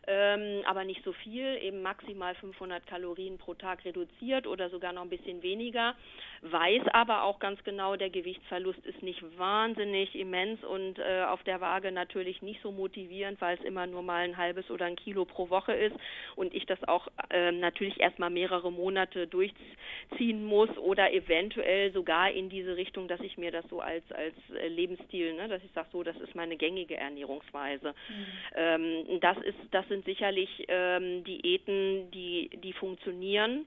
ähm, 0.08 0.64
aber 0.66 0.84
nicht 0.84 1.04
so 1.04 1.14
viel, 1.14 1.60
eben 1.62 1.82
maximal 1.84 2.34
500 2.36 2.88
Kalorien 2.88 3.38
pro 3.38 3.54
Tag 3.54 3.86
reduziert 3.86 4.48
oder 4.48 4.70
sogar 4.70 4.94
noch 4.94 5.04
ein 5.04 5.10
bisschen 5.10 5.44
weniger, 5.44 5.96
weiß 6.42 6.82
aber 6.94 7.24
auch 7.24 7.40
ganz 7.40 7.64
genau, 7.64 7.96
der 7.96 8.10
Gewichtsverlust 8.10 8.84
ist 8.86 9.04
nicht 9.04 9.22
wahnsinnig 9.38 10.16
immens 10.16 10.64
und 10.64 10.98
äh, 10.98 11.24
auf 11.28 11.44
der 11.44 11.62
Waage 11.62 11.92
natürlich 11.92 12.42
nicht 12.42 12.62
so 12.64 12.72
motivierend, 12.72 13.40
weil 13.42 13.58
es 13.58 13.64
immer 13.64 13.86
nur 13.86 14.02
mal 14.02 14.24
ein 14.24 14.38
halbes 14.38 14.72
oder 14.72 14.86
ein 14.86 14.96
Kilo 14.96 15.26
pro 15.26 15.52
Woche 15.52 15.74
ist 15.74 15.96
und 16.36 16.54
ich 16.56 16.66
das 16.66 16.84
auch 16.88 17.08
äh, 17.30 17.52
natürlich 17.52 18.00
erstmal 18.00 18.32
mehrere 18.32 18.72
Monate 18.72 19.28
durchziehen 19.28 20.44
muss 20.44 20.76
oder 20.80 21.14
eventuell 21.14 21.92
sogar 21.94 22.32
in 22.32 22.50
diese 22.50 22.76
Richtung, 22.76 23.08
dass 23.08 23.20
ich 23.22 23.38
mir 23.38 23.52
das 23.52 23.66
so 23.70 23.80
als, 23.80 24.04
als 24.12 24.36
äh, 24.60 24.68
Lebensstil, 24.68 25.34
ne, 25.34 25.48
dass 25.48 25.64
ich 25.64 25.72
sage, 25.74 25.90
so, 25.92 26.02
das 26.02 26.18
ist 26.18 26.34
meine 26.34 26.58
gängige 26.58 26.98
Ernährungsweise. 26.98 27.94
Mhm. 28.10 28.26
Ähm, 28.56 29.20
das 29.20 29.38
ist, 29.38 29.58
das 29.70 29.86
sind 29.92 30.06
sicherlich 30.06 30.50
ähm, 30.70 31.24
Diäten, 31.26 32.10
die, 32.12 32.50
die 32.64 32.72
funktionieren. 32.72 33.66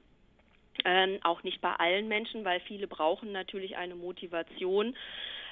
Ähm, 0.85 1.19
auch 1.23 1.43
nicht 1.45 1.61
bei 1.61 1.73
allen 1.73 2.09
Menschen, 2.09 2.45
weil 2.45 2.61
viele 2.61 2.89
brauchen 2.89 3.31
natürlich 3.31 3.77
eine 3.77 3.95
Motivation, 3.95 4.97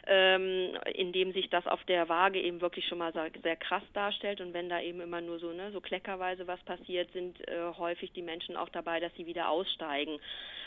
ähm, 0.06 0.76
indem 0.94 1.32
sich 1.32 1.48
das 1.50 1.66
auf 1.66 1.84
der 1.84 2.08
Waage 2.08 2.40
eben 2.40 2.60
wirklich 2.60 2.88
schon 2.88 2.98
mal 2.98 3.12
sehr, 3.12 3.30
sehr, 3.42 3.56
krass 3.56 3.84
darstellt. 3.92 4.40
Und 4.40 4.52
wenn 4.54 4.68
da 4.68 4.80
eben 4.80 5.00
immer 5.00 5.20
nur 5.20 5.38
so, 5.38 5.52
ne, 5.52 5.70
so 5.72 5.80
kleckerweise 5.80 6.46
was 6.46 6.60
passiert, 6.64 7.12
sind 7.12 7.38
äh, 7.46 7.72
häufig 7.78 8.10
die 8.12 8.22
Menschen 8.22 8.56
auch 8.56 8.70
dabei, 8.70 8.98
dass 8.98 9.14
sie 9.14 9.26
wieder 9.26 9.48
aussteigen. 9.48 10.18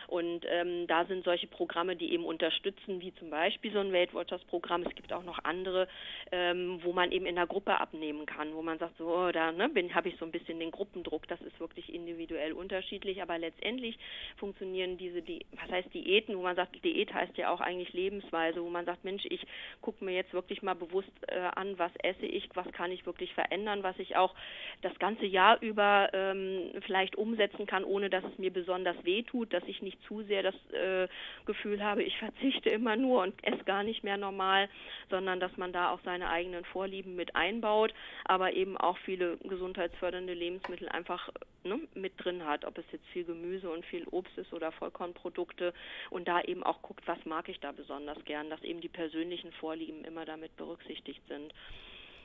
Und 0.07 0.45
ähm, 0.49 0.87
da 0.87 1.05
sind 1.05 1.23
solche 1.23 1.47
Programme, 1.47 1.95
die 1.95 2.11
eben 2.13 2.25
unterstützen, 2.25 3.01
wie 3.01 3.13
zum 3.15 3.29
Beispiel 3.29 3.71
so 3.71 3.79
ein 3.79 3.93
Weight 3.93 4.13
Watchers 4.13 4.43
Programm. 4.45 4.83
Es 4.83 4.95
gibt 4.95 5.11
auch 5.13 5.23
noch 5.23 5.39
andere, 5.43 5.87
ähm, 6.31 6.79
wo 6.83 6.93
man 6.93 7.11
eben 7.11 7.25
in 7.25 7.35
der 7.35 7.47
Gruppe 7.47 7.79
abnehmen 7.79 8.25
kann, 8.25 8.53
wo 8.53 8.61
man 8.61 8.77
sagt, 8.79 8.97
so, 8.97 9.07
oh, 9.07 9.31
da 9.31 9.51
ne, 9.51 9.69
habe 9.93 10.09
ich 10.09 10.17
so 10.17 10.25
ein 10.25 10.31
bisschen 10.31 10.59
den 10.59 10.71
Gruppendruck. 10.71 11.27
Das 11.27 11.41
ist 11.41 11.59
wirklich 11.59 11.93
individuell 11.93 12.53
unterschiedlich, 12.53 13.21
aber 13.21 13.37
letztendlich 13.37 13.97
funktionieren 14.37 14.97
diese, 14.97 15.21
die, 15.21 15.45
was 15.51 15.69
heißt 15.71 15.93
Diäten, 15.93 16.37
wo 16.37 16.41
man 16.41 16.55
sagt, 16.55 16.83
Diät 16.83 17.13
heißt 17.13 17.37
ja 17.37 17.49
auch 17.49 17.61
eigentlich 17.61 17.93
Lebensweise, 17.93 18.63
wo 18.63 18.69
man 18.69 18.85
sagt, 18.85 19.03
Mensch, 19.03 19.25
ich 19.29 19.41
gucke 19.81 20.03
mir 20.03 20.13
jetzt 20.13 20.33
wirklich 20.33 20.61
mal 20.61 20.75
bewusst 20.75 21.11
äh, 21.27 21.39
an, 21.55 21.77
was 21.77 21.91
esse 22.03 22.25
ich, 22.25 22.49
was 22.53 22.71
kann 22.71 22.91
ich 22.91 23.05
wirklich 23.05 23.33
verändern, 23.33 23.83
was 23.83 23.97
ich 23.99 24.15
auch 24.15 24.35
das 24.81 24.97
ganze 24.99 25.25
Jahr 25.25 25.61
über 25.61 26.09
ähm, 26.13 26.71
vielleicht 26.85 27.15
umsetzen 27.15 27.65
kann, 27.65 27.83
ohne 27.83 28.09
dass 28.09 28.23
es 28.23 28.37
mir 28.37 28.51
besonders 28.51 28.95
weh 29.03 29.23
tut, 29.23 29.53
dass 29.53 29.63
ich 29.67 29.81
nicht 29.81 29.94
nicht 29.95 30.07
zu 30.07 30.23
sehr 30.23 30.43
das 30.43 30.55
äh, 30.71 31.07
Gefühl 31.45 31.83
habe, 31.83 32.03
ich 32.03 32.17
verzichte 32.17 32.69
immer 32.69 32.95
nur 32.95 33.21
und 33.23 33.33
esse 33.43 33.63
gar 33.63 33.83
nicht 33.83 34.03
mehr 34.03 34.17
normal, 34.17 34.69
sondern 35.09 35.39
dass 35.39 35.55
man 35.57 35.73
da 35.73 35.91
auch 35.91 35.99
seine 36.03 36.29
eigenen 36.29 36.65
Vorlieben 36.65 37.15
mit 37.15 37.35
einbaut, 37.35 37.93
aber 38.25 38.53
eben 38.53 38.77
auch 38.77 38.97
viele 38.99 39.37
gesundheitsfördernde 39.37 40.33
Lebensmittel 40.33 40.89
einfach 40.89 41.29
ne, 41.63 41.79
mit 41.93 42.13
drin 42.17 42.45
hat, 42.45 42.65
ob 42.65 42.77
es 42.77 42.85
jetzt 42.91 43.07
viel 43.07 43.25
Gemüse 43.25 43.69
und 43.69 43.85
viel 43.85 44.05
Obst 44.11 44.37
ist 44.37 44.53
oder 44.53 44.71
Vollkornprodukte 44.71 45.73
und 46.09 46.27
da 46.27 46.41
eben 46.41 46.63
auch 46.63 46.81
guckt, 46.81 47.07
was 47.07 47.23
mag 47.25 47.49
ich 47.49 47.59
da 47.59 47.71
besonders 47.71 48.23
gern, 48.25 48.49
dass 48.49 48.61
eben 48.63 48.81
die 48.81 48.89
persönlichen 48.89 49.51
Vorlieben 49.53 50.03
immer 50.05 50.25
damit 50.25 50.55
berücksichtigt 50.57 51.21
sind. 51.27 51.53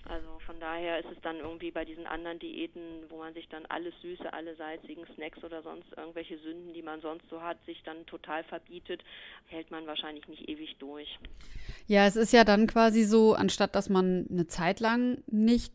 Also 0.08 0.38
von 0.46 0.58
daher 0.58 0.98
ist 0.98 1.10
es 1.12 1.20
dann 1.22 1.36
irgendwie 1.36 1.70
bei 1.70 1.84
diesen 1.84 2.06
anderen 2.06 2.38
Diäten, 2.38 2.80
wo 3.08 3.18
man 3.18 3.34
sich 3.34 3.48
dann 3.48 3.66
alles 3.66 3.94
Süße, 4.02 4.32
alle 4.32 4.56
salzigen 4.56 5.04
Snacks 5.14 5.44
oder 5.44 5.62
sonst 5.62 5.86
irgendwelche 5.96 6.38
Sünden, 6.38 6.72
die 6.72 6.82
man 6.82 7.00
sonst 7.00 7.28
so 7.28 7.42
hat, 7.42 7.58
sich 7.66 7.82
dann 7.84 8.06
total 8.06 8.42
verbietet, 8.44 9.02
hält 9.46 9.70
man 9.70 9.86
wahrscheinlich 9.86 10.26
nicht 10.26 10.48
ewig 10.48 10.76
durch. 10.78 11.18
Ja, 11.86 12.06
es 12.06 12.16
ist 12.16 12.32
ja 12.32 12.44
dann 12.44 12.66
quasi 12.66 13.04
so, 13.04 13.34
anstatt 13.34 13.74
dass 13.74 13.88
man 13.88 14.26
eine 14.30 14.46
Zeit 14.46 14.80
lang 14.80 15.22
nicht 15.26 15.72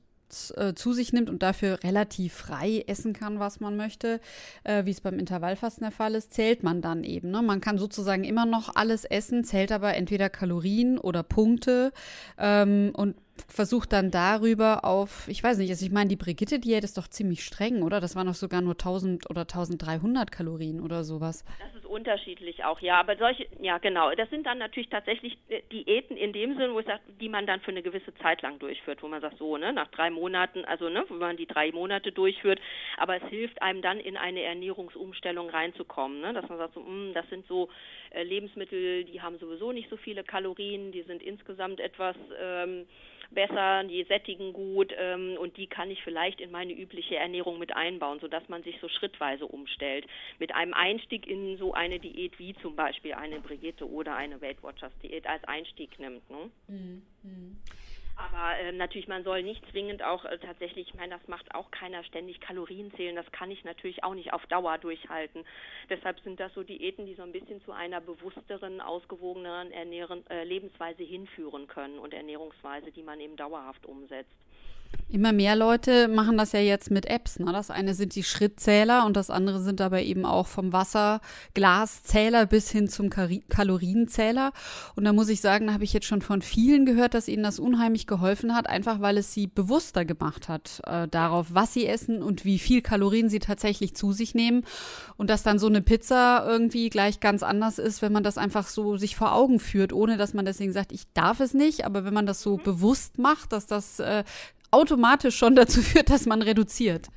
äh, 0.55 0.73
zu 0.73 0.91
sich 0.91 1.13
nimmt 1.13 1.29
und 1.29 1.43
dafür 1.43 1.83
relativ 1.83 2.33
frei 2.33 2.83
essen 2.87 3.13
kann, 3.13 3.39
was 3.39 3.59
man 3.59 3.77
möchte, 3.77 4.19
äh, 4.63 4.85
wie 4.85 4.91
es 4.91 5.01
beim 5.01 5.19
Intervallfasten 5.19 5.83
der 5.83 5.91
Fall 5.91 6.15
ist, 6.15 6.33
zählt 6.33 6.63
man 6.63 6.81
dann 6.81 7.03
eben. 7.03 7.29
Ne? 7.29 7.41
Man 7.41 7.61
kann 7.61 7.77
sozusagen 7.77 8.23
immer 8.23 8.45
noch 8.45 8.75
alles 8.75 9.05
essen, 9.05 9.43
zählt 9.43 9.71
aber 9.71 9.95
entweder 9.95 10.29
Kalorien 10.29 10.97
oder 10.97 11.21
Punkte 11.21 11.93
ähm, 12.39 12.91
und 12.95 13.15
versucht 13.47 13.93
dann 13.93 14.11
darüber 14.11 14.85
auf, 14.85 15.27
ich 15.27 15.43
weiß 15.43 15.57
nicht, 15.57 15.69
also 15.69 15.85
ich 15.85 15.91
meine, 15.91 16.09
die 16.09 16.15
Brigitte-Diät 16.15 16.83
ist 16.83 16.97
doch 16.97 17.07
ziemlich 17.07 17.43
streng, 17.43 17.83
oder? 17.83 17.99
Das 17.99 18.15
waren 18.15 18.27
doch 18.27 18.33
sogar 18.33 18.61
nur 18.61 18.73
1000 18.73 19.29
oder 19.29 19.41
1300 19.41 20.31
Kalorien 20.31 20.81
oder 20.81 21.03
sowas. 21.03 21.43
Das 21.59 21.75
ist 21.75 21.85
unterschiedlich 21.85 22.63
auch, 22.63 22.79
ja. 22.81 22.99
Aber 22.99 23.15
solche, 23.15 23.47
ja 23.61 23.77
genau, 23.77 24.11
das 24.11 24.29
sind 24.29 24.45
dann 24.45 24.57
natürlich 24.57 24.89
tatsächlich 24.89 25.37
äh, 25.49 25.61
Diäten 25.71 26.17
in 26.17 26.33
dem 26.33 26.57
Sinn, 26.57 26.73
wo 26.73 26.79
ich 26.79 26.85
sage, 26.85 27.01
die 27.19 27.29
man 27.29 27.45
dann 27.45 27.61
für 27.61 27.71
eine 27.71 27.81
gewisse 27.81 28.13
Zeit 28.15 28.41
lang 28.41 28.59
durchführt, 28.59 29.01
wo 29.01 29.07
man 29.07 29.21
sagt, 29.21 29.37
so, 29.37 29.57
ne, 29.57 29.73
nach 29.73 29.87
drei 29.87 30.09
Monaten, 30.09 30.65
also, 30.65 30.89
ne, 30.89 31.05
wo 31.07 31.15
man 31.15 31.37
die 31.37 31.47
drei 31.47 31.71
Monate 31.71 32.11
durchführt, 32.11 32.59
aber 32.97 33.17
es 33.17 33.29
hilft 33.29 33.61
einem 33.61 33.81
dann 33.81 33.99
in 33.99 34.17
eine 34.17 34.41
Ernährungsumstellung 34.41 35.49
reinzukommen, 35.49 36.21
ne, 36.21 36.33
dass 36.33 36.47
man 36.49 36.57
sagt, 36.57 36.73
so, 36.73 36.81
mh, 36.81 36.87
hm, 36.87 37.13
das 37.13 37.27
sind 37.29 37.47
so 37.47 37.69
äh, 38.11 38.23
Lebensmittel, 38.23 39.05
die 39.05 39.21
haben 39.21 39.37
sowieso 39.39 39.71
nicht 39.71 39.89
so 39.89 39.97
viele 39.97 40.23
Kalorien, 40.23 40.91
die 40.91 41.03
sind 41.03 41.21
insgesamt 41.21 41.79
etwas, 41.79 42.15
ähm, 42.41 42.85
besser, 43.31 43.83
die 43.83 44.03
sättigen 44.03 44.53
gut 44.53 44.93
ähm, 44.97 45.37
und 45.39 45.57
die 45.57 45.67
kann 45.67 45.89
ich 45.91 46.01
vielleicht 46.03 46.41
in 46.41 46.51
meine 46.51 46.73
übliche 46.73 47.15
Ernährung 47.15 47.59
mit 47.59 47.75
einbauen, 47.75 48.19
sodass 48.19 48.47
man 48.49 48.63
sich 48.63 48.79
so 48.79 48.89
schrittweise 48.89 49.45
umstellt. 49.45 50.05
Mit 50.39 50.53
einem 50.53 50.73
Einstieg 50.73 51.27
in 51.27 51.57
so 51.57 51.73
eine 51.73 51.99
Diät 51.99 52.37
wie 52.39 52.53
zum 52.55 52.75
Beispiel 52.75 53.13
eine 53.13 53.39
Brigitte 53.39 53.89
oder 53.89 54.15
eine 54.15 54.41
Weight 54.41 54.61
Watchers 54.63 54.91
Diät 55.03 55.27
als 55.27 55.43
Einstieg 55.45 55.99
nimmt. 55.99 56.29
Ne? 56.29 56.49
Mhm. 56.67 57.01
Aber 58.17 58.57
äh, 58.57 58.71
natürlich, 58.71 59.07
man 59.07 59.23
soll 59.23 59.43
nicht 59.43 59.61
zwingend 59.71 60.01
auch 60.01 60.23
äh, 60.23 60.37
tatsächlich, 60.37 60.87
ich 60.87 60.93
meine, 60.93 61.17
das 61.17 61.27
macht 61.27 61.53
auch 61.53 61.69
keiner 61.71 62.03
ständig 62.05 62.39
Kalorien 62.39 62.93
zählen. 62.95 63.15
Das 63.15 63.29
kann 63.31 63.51
ich 63.51 63.63
natürlich 63.65 64.03
auch 64.03 64.13
nicht 64.13 64.31
auf 64.31 64.45
Dauer 64.47 64.77
durchhalten. 64.77 65.43
Deshalb 65.89 66.19
sind 66.21 66.39
das 66.39 66.53
so 66.53 66.63
Diäten, 66.63 67.05
die 67.05 67.15
so 67.15 67.23
ein 67.23 67.33
bisschen 67.33 67.61
zu 67.65 67.73
einer 67.73 67.99
bewussteren, 67.99 68.79
ausgewogeneren 68.79 69.71
Ernähren, 69.71 70.25
äh, 70.29 70.45
Lebensweise 70.45 71.03
hinführen 71.03 71.67
können 71.67 71.99
und 71.99 72.13
Ernährungsweise, 72.13 72.91
die 72.91 73.03
man 73.03 73.19
eben 73.19 73.35
dauerhaft 73.35 73.85
umsetzt. 73.85 74.44
Immer 75.07 75.33
mehr 75.33 75.55
Leute 75.55 76.07
machen 76.07 76.35
das 76.35 76.51
ja 76.51 76.59
jetzt 76.59 76.89
mit 76.89 77.05
Apps. 77.05 77.39
Ne? 77.39 77.51
Das 77.53 77.69
eine 77.69 77.93
sind 77.93 78.15
die 78.15 78.23
Schrittzähler 78.23 79.05
und 79.05 79.15
das 79.15 79.29
andere 79.29 79.61
sind 79.61 79.79
aber 79.79 80.01
eben 80.01 80.25
auch 80.25 80.47
vom 80.47 80.73
Wasserglaszähler 80.73 82.47
bis 82.47 82.69
hin 82.69 82.89
zum 82.89 83.09
Kalorienzähler. 83.09 84.51
Und 84.95 85.05
da 85.05 85.13
muss 85.13 85.29
ich 85.29 85.41
sagen, 85.41 85.67
da 85.67 85.73
habe 85.73 85.83
ich 85.83 85.93
jetzt 85.93 86.07
schon 86.07 86.21
von 86.21 86.41
vielen 86.41 86.85
gehört, 86.85 87.13
dass 87.13 87.27
ihnen 87.27 87.43
das 87.43 87.59
unheimlich 87.59 88.07
geholfen 88.07 88.55
hat, 88.55 88.67
einfach 88.67 88.99
weil 88.99 89.17
es 89.19 89.31
sie 89.31 89.45
bewusster 89.45 90.05
gemacht 90.05 90.49
hat 90.49 90.81
äh, 90.87 91.07
darauf, 91.07 91.47
was 91.51 91.71
sie 91.71 91.85
essen 91.85 92.23
und 92.23 92.43
wie 92.43 92.59
viel 92.59 92.81
Kalorien 92.81 93.29
sie 93.29 93.39
tatsächlich 93.39 93.95
zu 93.95 94.11
sich 94.11 94.33
nehmen. 94.33 94.65
Und 95.17 95.29
dass 95.29 95.43
dann 95.43 95.59
so 95.59 95.67
eine 95.67 95.81
Pizza 95.81 96.45
irgendwie 96.45 96.89
gleich 96.89 97.19
ganz 97.19 97.43
anders 97.43 97.77
ist, 97.77 98.01
wenn 98.01 98.11
man 98.11 98.23
das 98.23 98.39
einfach 98.39 98.67
so 98.67 98.97
sich 98.97 99.15
vor 99.15 99.33
Augen 99.33 99.59
führt, 99.59 99.93
ohne 99.93 100.17
dass 100.17 100.33
man 100.33 100.45
deswegen 100.45 100.73
sagt, 100.73 100.91
ich 100.91 101.03
darf 101.13 101.39
es 101.39 101.53
nicht. 101.53 101.85
Aber 101.85 102.05
wenn 102.05 102.13
man 102.13 102.25
das 102.25 102.41
so 102.41 102.57
mhm. 102.57 102.63
bewusst 102.63 103.19
macht, 103.19 103.53
dass 103.53 103.67
das 103.67 103.99
äh, 103.99 104.23
automatisch 104.75 105.37
schon 105.37 105.55
dazu 105.55 105.81
führt, 105.81 106.09
dass 106.09 106.25
man 106.25 106.41
reduziert. 106.41 107.07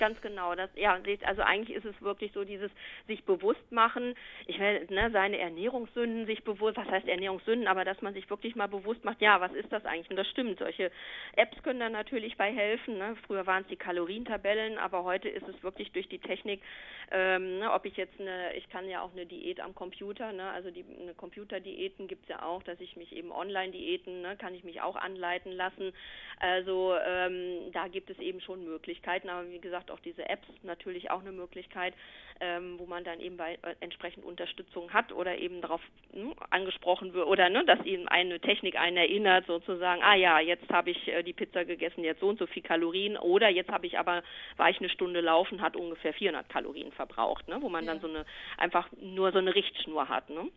Ganz 0.00 0.18
genau. 0.22 0.54
Das, 0.54 0.70
ja, 0.76 0.98
also 1.26 1.42
eigentlich 1.42 1.76
ist 1.76 1.84
es 1.84 2.00
wirklich 2.00 2.32
so 2.32 2.44
dieses 2.44 2.70
sich 3.06 3.22
bewusst 3.24 3.70
machen, 3.70 4.14
ich 4.46 4.58
will, 4.58 4.86
ne, 4.88 5.10
seine 5.12 5.36
Ernährungssünden 5.36 6.24
sich 6.24 6.42
bewusst, 6.42 6.78
was 6.78 6.88
heißt 6.88 7.06
Ernährungssünden, 7.06 7.68
aber 7.68 7.84
dass 7.84 8.00
man 8.00 8.14
sich 8.14 8.28
wirklich 8.30 8.56
mal 8.56 8.66
bewusst 8.66 9.04
macht, 9.04 9.20
ja, 9.20 9.42
was 9.42 9.52
ist 9.52 9.70
das 9.70 9.84
eigentlich? 9.84 10.08
Und 10.08 10.16
das 10.16 10.26
stimmt. 10.28 10.58
Solche 10.58 10.90
Apps 11.36 11.62
können 11.62 11.80
dann 11.80 11.92
natürlich 11.92 12.38
bei 12.38 12.50
helfen. 12.50 12.96
Ne? 12.96 13.14
Früher 13.26 13.46
waren 13.46 13.62
es 13.64 13.68
die 13.68 13.76
Kalorientabellen, 13.76 14.78
aber 14.78 15.04
heute 15.04 15.28
ist 15.28 15.46
es 15.46 15.62
wirklich 15.62 15.92
durch 15.92 16.08
die 16.08 16.18
Technik, 16.18 16.62
ähm, 17.10 17.58
ne, 17.58 17.70
ob 17.70 17.84
ich 17.84 17.98
jetzt 17.98 18.18
eine, 18.18 18.54
ich 18.54 18.70
kann 18.70 18.88
ja 18.88 19.02
auch 19.02 19.12
eine 19.12 19.26
Diät 19.26 19.60
am 19.60 19.74
Computer, 19.74 20.32
ne, 20.32 20.48
also 20.50 20.70
die 20.70 20.84
eine 20.98 21.12
Computerdiäten 21.12 22.08
gibt 22.08 22.22
es 22.22 22.28
ja 22.30 22.42
auch, 22.42 22.62
dass 22.62 22.80
ich 22.80 22.96
mich 22.96 23.14
eben 23.14 23.32
Online-Diäten, 23.32 24.22
ne, 24.22 24.36
kann 24.38 24.54
ich 24.54 24.64
mich 24.64 24.80
auch 24.80 24.96
anleiten 24.96 25.52
lassen. 25.52 25.92
Also 26.38 26.94
ähm, 27.06 27.70
da 27.72 27.88
gibt 27.88 28.08
es 28.08 28.18
eben 28.18 28.40
schon 28.40 28.64
Möglichkeiten, 28.64 29.28
aber 29.28 29.50
wie 29.50 29.60
gesagt, 29.60 29.89
auch 29.90 30.00
diese 30.00 30.28
Apps 30.28 30.46
natürlich 30.62 31.10
auch 31.10 31.20
eine 31.20 31.32
Möglichkeit, 31.32 31.94
ähm, 32.40 32.78
wo 32.78 32.86
man 32.86 33.04
dann 33.04 33.20
eben 33.20 33.36
bei, 33.36 33.54
äh, 33.62 33.74
entsprechend 33.80 34.24
Unterstützung 34.24 34.92
hat 34.92 35.12
oder 35.12 35.38
eben 35.38 35.60
darauf 35.60 35.80
hm, 36.12 36.34
angesprochen 36.50 37.12
wird 37.12 37.26
oder 37.26 37.50
ne, 37.50 37.64
dass 37.66 37.84
eben 37.84 38.08
eine 38.08 38.40
Technik 38.40 38.76
einen 38.76 38.96
erinnert, 38.96 39.46
sozusagen, 39.46 40.02
ah 40.02 40.14
ja, 40.14 40.40
jetzt 40.40 40.68
habe 40.70 40.90
ich 40.90 41.08
äh, 41.08 41.22
die 41.22 41.32
Pizza 41.32 41.64
gegessen, 41.64 42.02
jetzt 42.02 42.20
so 42.20 42.28
und 42.28 42.38
so 42.38 42.46
viel 42.46 42.62
Kalorien 42.62 43.16
oder 43.16 43.48
jetzt 43.48 43.70
habe 43.70 43.86
ich 43.86 43.98
aber, 43.98 44.22
war 44.56 44.70
ich 44.70 44.78
eine 44.78 44.88
Stunde 44.88 45.20
laufen, 45.20 45.60
hat 45.60 45.76
ungefähr 45.76 46.14
400 46.14 46.48
Kalorien 46.48 46.92
verbraucht, 46.92 47.46
ne, 47.48 47.58
wo 47.60 47.68
man 47.68 47.84
ja. 47.84 47.92
dann 47.92 48.00
so 48.00 48.08
eine, 48.08 48.24
einfach 48.56 48.88
nur 49.00 49.32
so 49.32 49.38
eine 49.38 49.54
Richtschnur 49.54 50.08
hat. 50.08 50.30
Ne? 50.30 50.48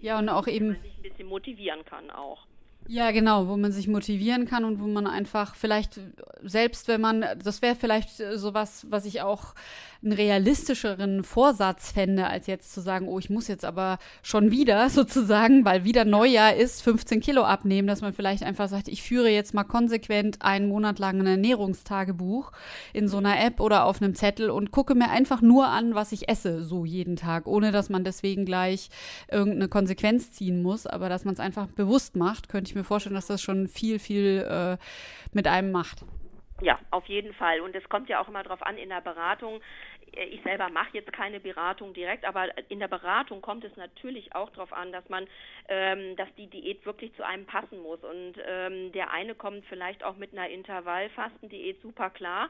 Ja, 0.00 0.18
und 0.18 0.28
auch 0.28 0.46
eben. 0.46 0.76
sich 0.82 0.96
ein 0.96 1.02
bisschen 1.02 1.28
motivieren 1.28 1.84
kann 1.84 2.10
auch. 2.10 2.46
Ja, 2.88 3.10
genau, 3.10 3.48
wo 3.48 3.56
man 3.56 3.72
sich 3.72 3.88
motivieren 3.88 4.46
kann 4.46 4.64
und 4.64 4.80
wo 4.80 4.86
man 4.86 5.06
einfach 5.06 5.54
vielleicht 5.54 6.00
selbst, 6.42 6.88
wenn 6.88 7.00
man, 7.00 7.24
das 7.42 7.62
wäre 7.62 7.76
vielleicht 7.76 8.10
sowas, 8.34 8.86
was 8.90 9.04
ich 9.04 9.22
auch 9.22 9.54
einen 10.02 10.12
realistischeren 10.12 11.22
Vorsatz 11.22 11.92
fände, 11.92 12.26
als 12.26 12.48
jetzt 12.48 12.72
zu 12.74 12.80
sagen, 12.80 13.06
oh, 13.06 13.18
ich 13.20 13.30
muss 13.30 13.46
jetzt 13.46 13.64
aber 13.64 13.98
schon 14.22 14.50
wieder 14.50 14.88
sozusagen, 14.90 15.64
weil 15.64 15.84
wieder 15.84 16.04
Neujahr 16.04 16.56
ist, 16.56 16.82
15 16.82 17.20
Kilo 17.20 17.44
abnehmen, 17.44 17.86
dass 17.86 18.00
man 18.00 18.12
vielleicht 18.12 18.42
einfach 18.42 18.68
sagt, 18.68 18.88
ich 18.88 19.02
führe 19.02 19.30
jetzt 19.30 19.54
mal 19.54 19.64
konsequent 19.64 20.42
einen 20.42 20.68
Monat 20.68 20.98
lang 20.98 21.20
ein 21.20 21.26
Ernährungstagebuch 21.26 22.50
in 22.92 23.06
so 23.06 23.18
einer 23.18 23.40
App 23.44 23.60
oder 23.60 23.84
auf 23.84 24.02
einem 24.02 24.14
Zettel 24.14 24.50
und 24.50 24.72
gucke 24.72 24.94
mir 24.94 25.10
einfach 25.10 25.40
nur 25.40 25.68
an, 25.68 25.94
was 25.94 26.10
ich 26.12 26.28
esse, 26.28 26.64
so 26.64 26.84
jeden 26.84 27.16
Tag, 27.16 27.46
ohne 27.46 27.70
dass 27.70 27.88
man 27.88 28.02
deswegen 28.02 28.44
gleich 28.44 28.88
irgendeine 29.30 29.68
Konsequenz 29.68 30.32
ziehen 30.32 30.62
muss, 30.62 30.86
aber 30.86 31.08
dass 31.08 31.24
man 31.24 31.34
es 31.34 31.40
einfach 31.40 31.68
bewusst 31.68 32.16
macht, 32.16 32.48
könnte 32.48 32.70
ich 32.70 32.71
mir 32.74 32.84
vorstellen, 32.84 33.14
dass 33.14 33.26
das 33.26 33.42
schon 33.42 33.68
viel, 33.68 33.98
viel 33.98 34.46
äh, 34.48 34.76
mit 35.32 35.46
einem 35.46 35.72
macht. 35.72 36.04
Ja, 36.60 36.78
auf 36.90 37.06
jeden 37.06 37.34
Fall. 37.34 37.60
Und 37.60 37.74
es 37.74 37.88
kommt 37.88 38.08
ja 38.08 38.20
auch 38.20 38.28
immer 38.28 38.42
darauf 38.42 38.62
an, 38.62 38.78
in 38.78 38.88
der 38.88 39.00
Beratung, 39.00 39.60
äh, 40.14 40.24
ich 40.26 40.42
selber 40.42 40.68
mache 40.68 40.90
jetzt 40.92 41.12
keine 41.12 41.40
Beratung 41.40 41.92
direkt, 41.92 42.24
aber 42.24 42.46
in 42.70 42.78
der 42.78 42.88
Beratung 42.88 43.40
kommt 43.40 43.64
es 43.64 43.76
natürlich 43.76 44.34
auch 44.34 44.50
darauf 44.50 44.72
an, 44.72 44.92
dass 44.92 45.08
man, 45.08 45.26
ähm, 45.68 46.16
dass 46.16 46.28
die 46.36 46.46
Diät 46.46 46.84
wirklich 46.86 47.14
zu 47.14 47.26
einem 47.26 47.46
passen 47.46 47.82
muss. 47.82 47.98
Und 48.04 48.34
ähm, 48.46 48.92
der 48.92 49.10
eine 49.10 49.34
kommt 49.34 49.64
vielleicht 49.66 50.04
auch 50.04 50.16
mit 50.16 50.32
einer 50.32 50.48
Intervallfastendiät 50.48 51.80
super 51.82 52.10
klar 52.10 52.48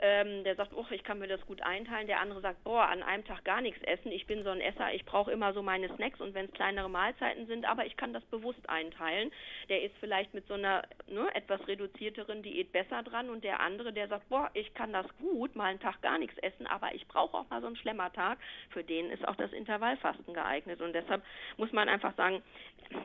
ähm, 0.00 0.44
der 0.44 0.56
sagt, 0.56 0.72
oh, 0.74 0.86
ich 0.90 1.04
kann 1.04 1.18
mir 1.18 1.28
das 1.28 1.44
gut 1.46 1.62
einteilen. 1.62 2.06
Der 2.06 2.20
andere 2.20 2.40
sagt, 2.40 2.64
boah, 2.64 2.88
an 2.88 3.02
einem 3.02 3.24
Tag 3.24 3.44
gar 3.44 3.60
nichts 3.60 3.82
essen. 3.82 4.10
Ich 4.10 4.26
bin 4.26 4.42
so 4.44 4.50
ein 4.50 4.60
Esser, 4.60 4.92
ich 4.94 5.04
brauche 5.04 5.30
immer 5.30 5.52
so 5.52 5.62
meine 5.62 5.94
Snacks 5.94 6.20
und 6.20 6.34
wenn 6.34 6.46
es 6.46 6.52
kleinere 6.52 6.88
Mahlzeiten 6.88 7.46
sind, 7.46 7.66
aber 7.66 7.84
ich 7.84 7.96
kann 7.96 8.12
das 8.12 8.24
bewusst 8.26 8.66
einteilen. 8.68 9.30
Der 9.68 9.82
ist 9.82 9.94
vielleicht 10.00 10.32
mit 10.32 10.46
so 10.48 10.54
einer 10.54 10.82
ne, 11.06 11.28
etwas 11.34 11.66
reduzierteren 11.68 12.42
Diät 12.42 12.72
besser 12.72 13.02
dran 13.02 13.28
und 13.28 13.44
der 13.44 13.60
andere, 13.60 13.92
der 13.92 14.08
sagt, 14.08 14.28
boah, 14.30 14.50
ich 14.54 14.72
kann 14.74 14.92
das 14.92 15.06
gut, 15.18 15.54
mal 15.54 15.66
einen 15.66 15.80
Tag 15.80 16.00
gar 16.00 16.18
nichts 16.18 16.38
essen, 16.38 16.66
aber 16.66 16.94
ich 16.94 17.06
brauche 17.06 17.36
auch 17.36 17.50
mal 17.50 17.60
so 17.60 17.66
einen 17.66 17.76
Schlemmertag. 17.76 18.38
Für 18.70 18.82
den 18.82 19.10
ist 19.10 19.26
auch 19.28 19.36
das 19.36 19.52
Intervallfasten 19.52 20.32
geeignet 20.32 20.80
und 20.80 20.94
deshalb 20.94 21.22
muss 21.58 21.72
man 21.72 21.88
einfach 21.88 22.14
sagen, 22.16 22.42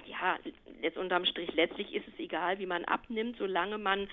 ja, 0.05 0.37
jetzt 0.81 0.97
unterm 0.97 1.25
Strich, 1.25 1.53
letztlich 1.53 1.93
ist 1.93 2.07
es 2.07 2.19
egal, 2.19 2.59
wie 2.59 2.65
man 2.65 2.85
abnimmt, 2.85 3.37
solange 3.37 3.77
man 3.77 4.07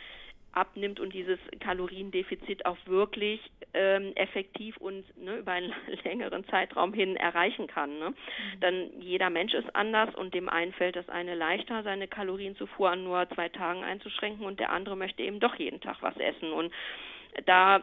abnimmt 0.53 1.01
und 1.01 1.13
dieses 1.15 1.39
Kaloriendefizit 1.61 2.67
auch 2.67 2.77
wirklich 2.87 3.41
ähm, 3.75 4.13
effektiv 4.17 4.77
und 4.77 5.05
ne, 5.17 5.37
über 5.37 5.53
einen 5.53 5.73
längeren 6.05 6.47
Zeitraum 6.49 6.93
hin 6.93 7.17
erreichen 7.17 7.67
kann. 7.67 7.99
Ne? 7.99 8.11
Mhm. 8.11 8.61
Dann 8.61 9.01
jeder 9.01 9.31
Mensch 9.31 9.55
ist 9.55 9.75
anders 9.75 10.15
und 10.15 10.35
dem 10.35 10.49
einen 10.49 10.73
fällt 10.73 10.97
das 10.97 11.09
eine 11.09 11.35
leichter, 11.35 11.83
seine 11.83 12.09
Kalorienzufuhr 12.09 12.91
an 12.91 13.05
nur 13.05 13.29
zwei 13.31 13.49
Tagen 13.49 13.83
einzuschränken 13.83 14.45
und 14.45 14.61
der 14.61 14.71
andere 14.71 14.97
möchte 14.97 15.23
eben 15.23 15.41
doch 15.41 15.55
jeden 15.57 15.81
Tag 15.81 15.99
was 16.03 16.17
essen. 16.17 16.53
Und 16.53 16.73
da 17.47 17.83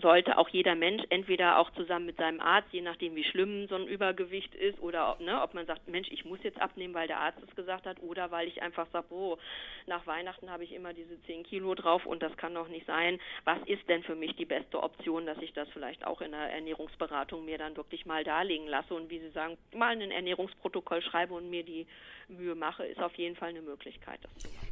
sollte 0.00 0.38
auch 0.38 0.48
jeder 0.48 0.74
Mensch 0.74 1.02
entweder 1.10 1.58
auch 1.58 1.70
zusammen 1.74 2.06
mit 2.06 2.16
seinem 2.16 2.40
Arzt, 2.40 2.68
je 2.72 2.80
nachdem 2.80 3.14
wie 3.14 3.24
schlimm 3.24 3.68
so 3.68 3.76
ein 3.76 3.86
Übergewicht 3.86 4.54
ist 4.54 4.80
oder 4.80 5.12
ob, 5.12 5.20
ne, 5.20 5.40
ob 5.42 5.54
man 5.54 5.66
sagt, 5.66 5.88
Mensch, 5.88 6.08
ich 6.10 6.24
muss 6.24 6.40
jetzt 6.42 6.60
abnehmen, 6.60 6.94
weil 6.94 7.06
der 7.06 7.20
Arzt 7.20 7.38
es 7.46 7.54
gesagt 7.54 7.86
hat 7.86 8.02
oder 8.02 8.30
weil 8.30 8.48
ich 8.48 8.62
einfach 8.62 8.86
sage, 8.92 9.06
oh, 9.10 9.38
nach 9.86 10.06
Weihnachten 10.06 10.50
habe 10.50 10.64
ich 10.64 10.72
immer 10.72 10.92
diese 10.92 11.20
10 11.26 11.44
Kilo 11.44 11.74
drauf 11.74 12.06
und 12.06 12.22
das 12.22 12.36
kann 12.36 12.54
doch 12.54 12.68
nicht 12.68 12.86
sein. 12.86 13.20
Was 13.44 13.58
ist 13.66 13.88
denn 13.88 14.02
für 14.02 14.16
mich 14.16 14.34
die 14.36 14.44
beste 14.44 14.82
Option, 14.82 15.26
dass 15.26 15.38
ich 15.38 15.52
das 15.52 15.68
vielleicht 15.72 16.06
auch 16.06 16.20
in 16.20 16.32
der 16.32 16.52
Ernährungsberatung 16.52 17.44
mir 17.44 17.58
dann 17.58 17.76
wirklich 17.76 18.06
mal 18.06 18.24
darlegen 18.24 18.66
lasse 18.66 18.94
und 18.94 19.10
wie 19.10 19.20
Sie 19.20 19.30
sagen, 19.30 19.56
mal 19.74 19.92
ein 19.92 20.10
Ernährungsprotokoll 20.10 21.02
schreibe 21.02 21.34
und 21.34 21.50
mir 21.50 21.62
die 21.62 21.86
Mühe 22.28 22.54
mache, 22.54 22.84
ist 22.84 23.00
auf 23.00 23.14
jeden 23.14 23.36
Fall 23.36 23.50
eine 23.50 23.62
Möglichkeit. 23.62 24.18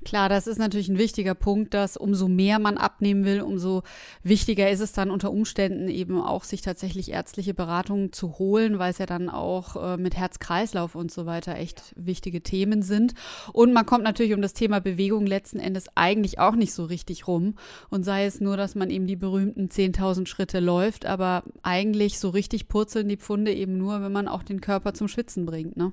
Klar, 0.05 0.29
das 0.29 0.47
ist 0.47 0.59
natürlich 0.59 0.89
ein 0.89 0.99
wichtiger 0.99 1.35
Punkt, 1.35 1.75
dass 1.75 1.97
umso 1.97 2.29
mehr 2.29 2.59
man 2.59 2.79
abnehmen 2.79 3.25
will, 3.25 3.43
umso 3.43 3.83
wichtiger 4.23 4.71
ist 4.71 4.81
es 4.81 4.93
dann 4.93 5.02
unter 5.11 5.31
Umständen 5.31 5.89
eben 5.89 6.21
auch, 6.21 6.45
sich 6.45 6.63
tatsächlich 6.63 7.11
ärztliche 7.11 7.55
Beratungen 7.55 8.13
zu 8.13 8.39
holen, 8.39 8.79
weil 8.79 8.91
es 8.91 8.99
ja 8.99 9.07
dann 9.07 9.29
auch 9.29 9.77
äh, 9.77 9.97
mit 9.97 10.17
Herz-Kreislauf 10.17 10.95
und 10.95 11.11
so 11.11 11.27
weiter 11.27 11.57
echt 11.57 11.95
wichtige 11.97 12.43
Themen 12.43 12.83
sind. 12.83 13.15
Und 13.53 13.73
man 13.73 13.87
kommt 13.87 14.05
natürlich 14.05 14.35
um 14.35 14.43
das 14.43 14.55
Thema 14.55 14.81
Bewegung 14.81 15.27
letzten 15.27 15.59
Endes 15.59 15.87
eigentlich 15.95 16.39
auch 16.39 16.55
nicht 16.55 16.75
so 16.75 16.85
richtig 16.85 17.27
rum. 17.27 17.55
Und 17.91 18.05
sei 18.05 18.25
es 18.25 18.41
nur, 18.41 18.57
dass 18.57 18.75
man 18.75 18.91
eben 18.91 19.07
die 19.07 19.17
berühmten 19.17 19.69
10.000 19.69 20.27
Schritte 20.27 20.61
läuft, 20.61 21.07
aber 21.07 21.43
eigentlich 21.63 22.19
so 22.19 22.31
richtig 22.31 22.69
purzeln 22.69 23.09
die 23.09 23.17
Pfunde 23.17 23.53
eben 23.53 23.77
nur, 23.79 24.03
wenn 24.03 24.13
man 24.13 24.29
auch 24.29 24.43
den 24.43 24.61
Körper 24.61 24.95
zum 24.95 25.09
Schwitzen 25.09 25.47
bringt, 25.47 25.77
ne? 25.77 25.93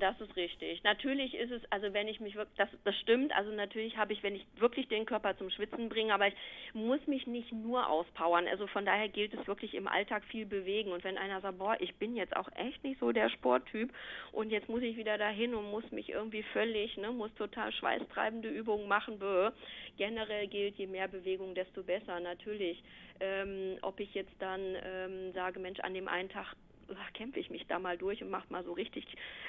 Das 0.00 0.20
ist 0.20 0.36
richtig. 0.36 0.82
Natürlich 0.82 1.34
ist 1.34 1.50
es, 1.50 1.62
also 1.70 1.92
wenn 1.92 2.08
ich 2.08 2.20
mich 2.20 2.34
wirklich, 2.34 2.56
das, 2.56 2.68
das 2.84 2.96
stimmt, 3.00 3.34
also 3.34 3.50
natürlich 3.52 3.96
habe 3.96 4.12
ich, 4.12 4.22
wenn 4.22 4.34
ich 4.34 4.46
wirklich 4.56 4.88
den 4.88 5.06
Körper 5.06 5.36
zum 5.36 5.50
Schwitzen 5.50 5.88
bringe, 5.88 6.14
aber 6.14 6.28
ich 6.28 6.34
muss 6.72 7.04
mich 7.06 7.26
nicht 7.26 7.52
nur 7.52 7.88
auspowern. 7.88 8.46
Also 8.48 8.66
von 8.66 8.84
daher 8.84 9.08
gilt 9.08 9.34
es 9.34 9.46
wirklich 9.46 9.74
im 9.74 9.88
Alltag 9.88 10.24
viel 10.24 10.46
bewegen. 10.46 10.92
Und 10.92 11.04
wenn 11.04 11.18
einer 11.18 11.40
sagt, 11.40 11.58
boah, 11.58 11.76
ich 11.80 11.94
bin 11.96 12.16
jetzt 12.16 12.36
auch 12.36 12.48
echt 12.56 12.82
nicht 12.84 13.00
so 13.00 13.12
der 13.12 13.30
Sporttyp 13.30 13.92
und 14.32 14.50
jetzt 14.50 14.68
muss 14.68 14.82
ich 14.82 14.96
wieder 14.96 15.18
dahin 15.18 15.54
und 15.54 15.70
muss 15.70 15.90
mich 15.90 16.10
irgendwie 16.10 16.42
völlig, 16.52 16.96
ne, 16.96 17.10
muss 17.10 17.32
total 17.34 17.72
schweißtreibende 17.72 18.48
Übungen 18.48 18.88
machen, 18.88 19.18
bäh. 19.18 19.50
generell 19.96 20.46
gilt, 20.48 20.76
je 20.76 20.86
mehr 20.86 21.08
Bewegung, 21.08 21.54
desto 21.54 21.82
besser, 21.82 22.20
natürlich. 22.20 22.82
Ähm, 23.20 23.78
ob 23.82 23.98
ich 24.00 24.12
jetzt 24.14 24.34
dann 24.40 24.60
ähm, 24.84 25.32
sage, 25.32 25.58
Mensch, 25.58 25.80
an 25.80 25.94
dem 25.94 26.08
einen 26.08 26.28
Tag 26.28 26.54
kämpfe 27.14 27.40
ich 27.40 27.50
mich 27.50 27.66
da 27.66 27.78
mal 27.78 27.96
durch 27.96 28.22
und 28.22 28.30
mache 28.30 28.46
mal 28.50 28.64
so 28.64 28.72
richtig 28.72 29.04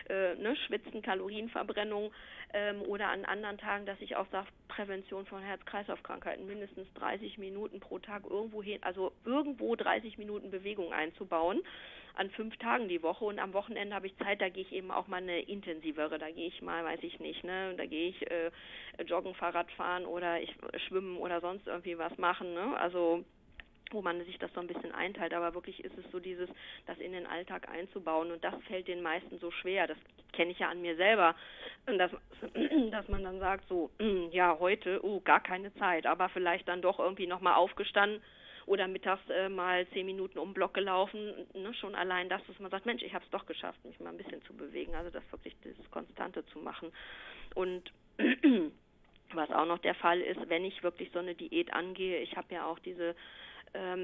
äh, 0.09 0.35
ne, 0.35 0.55
Schwitzen, 0.55 1.01
Kalorienverbrennung 1.01 2.11
ähm, 2.53 2.81
oder 2.83 3.09
an 3.09 3.25
anderen 3.25 3.57
Tagen, 3.57 3.85
dass 3.85 3.99
ich 4.01 4.15
auch 4.15 4.27
sage, 4.31 4.47
Prävention 4.67 5.25
von 5.25 5.41
Herz-Kreislauf-Krankheiten, 5.41 6.45
mindestens 6.47 6.91
30 6.93 7.37
Minuten 7.37 7.79
pro 7.79 7.99
Tag 7.99 8.23
irgendwo 8.29 8.63
hin, 8.63 8.79
also 8.81 9.11
irgendwo 9.25 9.75
30 9.75 10.17
Minuten 10.17 10.51
Bewegung 10.51 10.93
einzubauen. 10.93 11.61
an 12.15 12.31
fünf 12.31 12.57
Tagen 12.57 12.87
die 12.87 13.03
Woche 13.03 13.25
und 13.25 13.37
am 13.37 13.53
Wochenende 13.53 13.93
habe 13.93 14.07
ich 14.07 14.17
Zeit, 14.17 14.41
da 14.41 14.49
gehe 14.49 14.63
ich 14.63 14.71
eben 14.71 14.89
auch 14.89 15.07
mal 15.07 15.17
eine 15.17 15.39
intensivere, 15.41 16.17
da 16.17 16.31
gehe 16.31 16.47
ich 16.47 16.63
mal, 16.63 16.83
weiß 16.83 17.01
ich 17.03 17.19
nicht, 17.19 17.43
ne, 17.43 17.75
da 17.77 17.85
gehe 17.85 18.09
ich 18.09 18.31
äh, 18.31 18.49
joggen, 19.05 19.35
Fahrrad 19.35 19.69
fahren 19.73 20.05
oder 20.05 20.41
ich 20.41 20.51
schwimmen 20.87 21.17
oder 21.17 21.41
sonst 21.41 21.67
irgendwie 21.67 21.97
was 21.97 22.17
machen, 22.17 22.55
ne? 22.55 22.75
Also 22.79 23.23
wo 23.93 24.01
man 24.01 24.23
sich 24.25 24.37
das 24.39 24.53
so 24.53 24.59
ein 24.59 24.67
bisschen 24.67 24.91
einteilt, 24.91 25.33
aber 25.33 25.53
wirklich 25.53 25.83
ist 25.83 25.97
es 25.97 26.09
so 26.11 26.19
dieses, 26.19 26.49
das 26.85 26.97
in 26.99 27.11
den 27.11 27.27
Alltag 27.27 27.69
einzubauen. 27.69 28.31
Und 28.31 28.43
das 28.43 28.55
fällt 28.67 28.87
den 28.87 29.01
meisten 29.01 29.39
so 29.39 29.51
schwer. 29.51 29.87
Das 29.87 29.97
kenne 30.33 30.51
ich 30.51 30.59
ja 30.59 30.69
an 30.69 30.81
mir 30.81 30.95
selber, 30.95 31.35
dass, 31.85 32.11
dass 32.91 33.07
man 33.07 33.23
dann 33.23 33.39
sagt 33.39 33.67
so, 33.67 33.89
ja 34.31 34.57
heute, 34.59 35.03
oh 35.03 35.19
gar 35.21 35.41
keine 35.41 35.73
Zeit, 35.75 36.05
aber 36.05 36.29
vielleicht 36.29 36.67
dann 36.67 36.81
doch 36.81 36.99
irgendwie 36.99 37.27
nochmal 37.27 37.55
aufgestanden 37.55 38.21
oder 38.67 38.87
mittags 38.87 39.27
äh, 39.29 39.47
mal 39.47 39.87
zehn 39.93 40.05
Minuten 40.05 40.37
um 40.37 40.53
Block 40.53 40.73
gelaufen, 40.73 41.47
ne, 41.53 41.73
schon 41.73 41.95
allein 41.95 42.27
das, 42.27 42.41
dass 42.47 42.59
man 42.59 42.69
sagt, 42.69 42.85
Mensch, 42.85 43.01
ich 43.01 43.13
habe 43.13 43.23
es 43.23 43.31
doch 43.31 43.45
geschafft, 43.45 43.83
mich 43.85 43.99
mal 44.01 44.09
ein 44.09 44.17
bisschen 44.17 44.43
zu 44.43 44.53
bewegen, 44.53 44.93
also 44.93 45.09
das 45.09 45.23
wirklich 45.31 45.55
das 45.63 45.89
Konstante 45.89 46.45
zu 46.47 46.59
machen. 46.59 46.91
Und 47.55 47.91
was 49.33 49.49
auch 49.51 49.65
noch 49.65 49.79
der 49.79 49.95
Fall 49.95 50.21
ist, 50.21 50.49
wenn 50.49 50.65
ich 50.65 50.83
wirklich 50.83 51.11
so 51.13 51.19
eine 51.19 51.33
Diät 51.33 51.73
angehe, 51.73 52.19
ich 52.19 52.35
habe 52.35 52.53
ja 52.53 52.65
auch 52.65 52.79
diese 52.79 53.15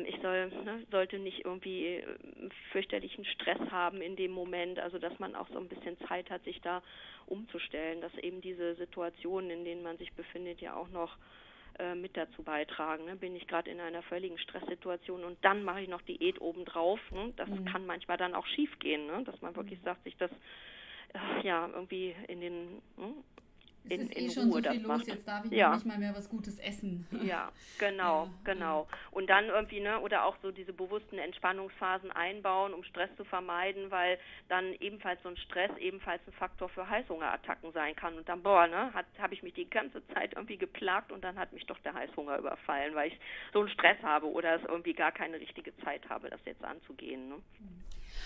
ich 0.06 0.19
soll, 0.21 0.49
ne, 0.49 0.86
sollte 0.91 1.19
nicht 1.19 1.45
irgendwie 1.45 1.97
äh, 1.97 2.06
fürchterlichen 2.71 3.26
Stress 3.26 3.60
haben 3.71 4.02
in 4.02 4.15
dem 4.15 4.32
Moment, 4.32 4.80
also 4.80 4.99
dass 4.99 5.17
man 5.19 5.36
auch 5.36 5.47
so 5.49 5.58
ein 5.58 5.67
bisschen 5.67 5.97
Zeit 6.08 6.30
hat, 6.30 6.43
sich 6.43 6.62
da 6.62 6.84
umzustellen, 7.26 8.02
dass 8.02 8.13
eben 8.15 8.41
diese 8.41 8.76
Situationen, 8.76 9.49
in 9.49 9.65
denen 9.65 9.84
man 9.84 9.97
sich 9.97 10.13
befindet, 10.13 10.62
ja 10.62 10.76
auch 10.76 10.89
noch 10.89 11.17
äh, 11.80 11.95
mit 11.95 12.15
dazu 12.15 12.43
beitragen. 12.43 13.06
Ne? 13.06 13.15
Bin 13.15 13.36
ich 13.36 13.47
gerade 13.47 13.71
in 13.71 13.80
einer 13.80 14.04
völligen 14.04 14.38
Stresssituation 14.38 15.23
und 15.23 15.43
dann 15.43 15.63
mache 15.63 15.82
ich 15.82 15.89
noch 15.89 16.02
Diät 16.04 16.39
obendrauf. 16.39 16.99
Ne? 17.12 17.34
Das 17.36 17.49
mhm. 17.49 17.65
kann 17.65 17.88
manchmal 17.88 18.17
dann 18.17 18.36
auch 18.36 18.45
schief 18.45 18.78
gehen, 18.78 19.08
ne? 19.08 19.23
dass 19.23 19.41
man 19.41 19.56
wirklich 19.56 19.80
mhm. 19.80 19.86
sagt, 19.86 20.04
sich 20.04 20.15
das 20.17 20.30
äh, 21.13 21.47
ja 21.47 21.67
irgendwie 21.73 22.15
in 22.28 22.41
den 22.41 22.82
hm, 22.97 23.23
in, 23.89 24.02
es 24.02 24.10
ist 24.10 24.17
in 24.17 24.26
eh 24.26 24.30
schon 24.30 24.52
Ruhe 24.52 24.63
so 24.63 24.72
viel 24.72 24.82
los, 24.82 24.88
macht. 24.88 25.08
jetzt 25.08 25.28
darf 25.28 25.46
ich 25.46 25.52
ja. 25.52 25.74
nicht 25.74 25.86
mal 25.86 25.98
mehr 25.98 26.15
was 26.15 26.30
Gutes 26.30 26.58
essen. 26.60 27.08
Ja, 27.24 27.52
genau, 27.80 28.26
ja, 28.26 28.32
genau. 28.43 28.88
Und 29.12 29.30
dann 29.30 29.46
irgendwie, 29.46 29.80
ne, 29.80 30.00
oder 30.00 30.26
auch 30.26 30.36
so 30.41 30.52
diese 30.52 30.74
bewussten 30.74 31.17
Entspannungsphasen 31.17 32.12
einbauen, 32.12 32.74
um 32.74 32.84
Stress 32.84 33.10
zu 33.15 33.24
vermeiden, 33.24 33.91
weil 33.91 34.19
dann 34.50 34.74
ebenfalls 34.80 35.22
so 35.24 35.30
ein 35.30 35.38
Stress 35.38 35.72
ebenfalls 35.78 36.22
ein 36.28 36.34
Faktor 36.34 36.69
für 36.69 36.89
Heißhungerattacken 36.89 37.72
sein 37.72 37.96
kann. 37.96 38.15
Und 38.15 38.28
dann, 38.28 38.43
boah, 38.43 38.67
ne, 38.67 38.93
habe 39.19 39.34
ich 39.34 39.43
mich 39.43 39.54
die 39.54 39.69
ganze 39.69 40.06
Zeit 40.08 40.34
irgendwie 40.34 40.58
geplagt 40.58 41.12
und 41.12 41.24
dann 41.24 41.38
hat 41.38 41.54
mich 41.54 41.65
doch 41.65 41.80
der 41.80 41.93
Heißhunger 41.93 42.38
überfallen, 42.38 42.96
weil 42.96 43.10
ich 43.10 43.19
so 43.54 43.60
einen 43.60 43.69
Stress 43.69 44.02
habe 44.02 44.30
oder 44.30 44.56
es 44.56 44.63
irgendwie 44.63 44.93
gar 44.93 45.12
keine 45.12 45.39
richtige 45.39 45.76
Zeit 45.78 46.08
habe, 46.10 46.30
das 46.30 46.39
jetzt 46.46 46.63
anzugehen. 46.63 47.30
Ne? 47.30 47.36
Mhm. 47.36 47.84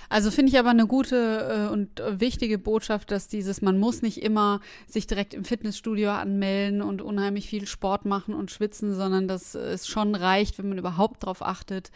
Also 0.10 0.32
finde 0.32 0.52
ich 0.52 0.60
aber 0.60 0.70
eine 0.70 0.88
gute 0.88 1.68
äh, 1.68 1.72
und 1.72 2.02
wichtige 2.20 2.58
Botschaft, 2.58 3.12
dass 3.12 3.28
dieses, 3.28 3.62
man 3.62 3.78
muss 3.78 4.02
nicht 4.02 4.22
immer 4.22 4.62
sich 4.88 5.08
direkt 5.08 5.34
im 5.34 5.44
Fitnessstudio 5.44 6.12
anmelden 6.12 6.82
und 6.82 7.02
unheimlich 7.02 7.48
viel 7.48 7.68
Sport 7.68 8.06
machen 8.06 8.34
und 8.34 8.52
schwitzen, 8.52 8.96
sondern 8.96 9.28
dass 9.28 9.56
es 9.56 9.88
schon 9.88 10.16
reicht, 10.16 10.58
wenn 10.58 10.70
man 10.70 10.78
überhaupt 10.78 11.24
darauf 11.24 11.42
achtet, 11.42 11.92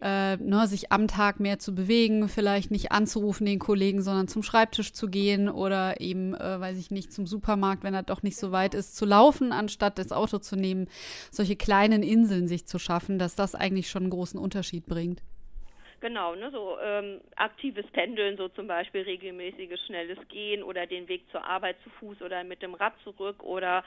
äh, 0.00 0.36
ne, 0.36 0.68
sich 0.68 0.92
am 0.92 1.08
Tag 1.08 1.40
mehr 1.40 1.58
zu 1.58 1.74
bewegen, 1.74 2.28
vielleicht 2.28 2.70
nicht 2.70 2.92
anzurufen 2.92 3.46
den 3.46 3.58
Kollegen, 3.58 4.02
sondern 4.02 4.28
zum 4.28 4.42
Schreibtisch 4.42 4.92
zu 4.92 5.08
gehen 5.08 5.48
oder 5.48 6.00
eben, 6.00 6.34
äh, 6.34 6.60
weiß 6.60 6.78
ich 6.78 6.90
nicht, 6.90 7.12
zum 7.12 7.26
Supermarkt, 7.26 7.82
wenn 7.82 7.94
er 7.94 8.04
doch 8.04 8.22
nicht 8.22 8.36
so 8.36 8.52
weit 8.52 8.74
ist, 8.74 8.96
zu 8.96 9.04
laufen, 9.04 9.52
anstatt 9.52 9.98
das 9.98 10.12
Auto 10.12 10.38
zu 10.38 10.54
nehmen. 10.54 10.86
Solche 11.32 11.56
kleinen 11.56 12.02
Inseln 12.02 12.46
sich 12.46 12.66
zu 12.66 12.78
schaffen, 12.78 13.18
dass 13.18 13.34
das 13.34 13.56
eigentlich 13.56 13.90
schon 13.90 14.04
einen 14.04 14.10
großen 14.10 14.38
Unterschied 14.38 14.86
bringt. 14.86 15.20
Genau, 16.00 16.36
ne, 16.36 16.48
so 16.52 16.78
ähm, 16.80 17.20
aktives 17.34 17.86
Pendeln, 17.88 18.36
so 18.36 18.48
zum 18.48 18.68
Beispiel 18.68 19.02
regelmäßiges 19.02 19.84
schnelles 19.86 20.18
Gehen 20.28 20.62
oder 20.62 20.86
den 20.86 21.08
Weg 21.08 21.28
zur 21.32 21.44
Arbeit 21.44 21.76
zu 21.82 21.90
Fuß 21.90 22.22
oder 22.22 22.44
mit 22.44 22.62
dem 22.62 22.74
Rad 22.74 22.94
zurück 23.02 23.42
oder 23.42 23.82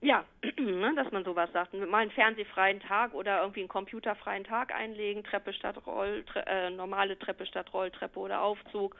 ja, 0.00 0.24
ne, 0.58 0.92
dass 0.96 1.12
man 1.12 1.24
sowas 1.24 1.50
sagt, 1.52 1.72
mal 1.74 1.98
einen 1.98 2.10
fernsehfreien 2.10 2.80
Tag 2.80 3.14
oder 3.14 3.42
irgendwie 3.42 3.60
einen 3.60 3.68
computerfreien 3.68 4.42
Tag 4.42 4.74
einlegen, 4.74 5.22
Treppe 5.22 5.52
statt 5.52 5.76
Roll, 5.86 6.24
tre 6.24 6.42
äh, 6.46 6.70
normale 6.70 7.16
Treppe 7.16 7.46
statt 7.46 7.72
Rolltreppe 7.72 8.18
oder 8.18 8.42
Aufzug, 8.42 8.96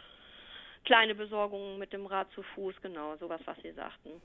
kleine 0.85 1.16
Besorgungen 1.16 1.81
mit 1.81 1.92
dem 1.92 2.07
Rad 2.07 2.31
zu 2.31 2.44
Fuß, 2.44 2.81
genau, 2.81 3.16
sowas, 3.16 3.40
was 3.44 3.57
Sie 3.62 3.72
sagten. 3.72 4.22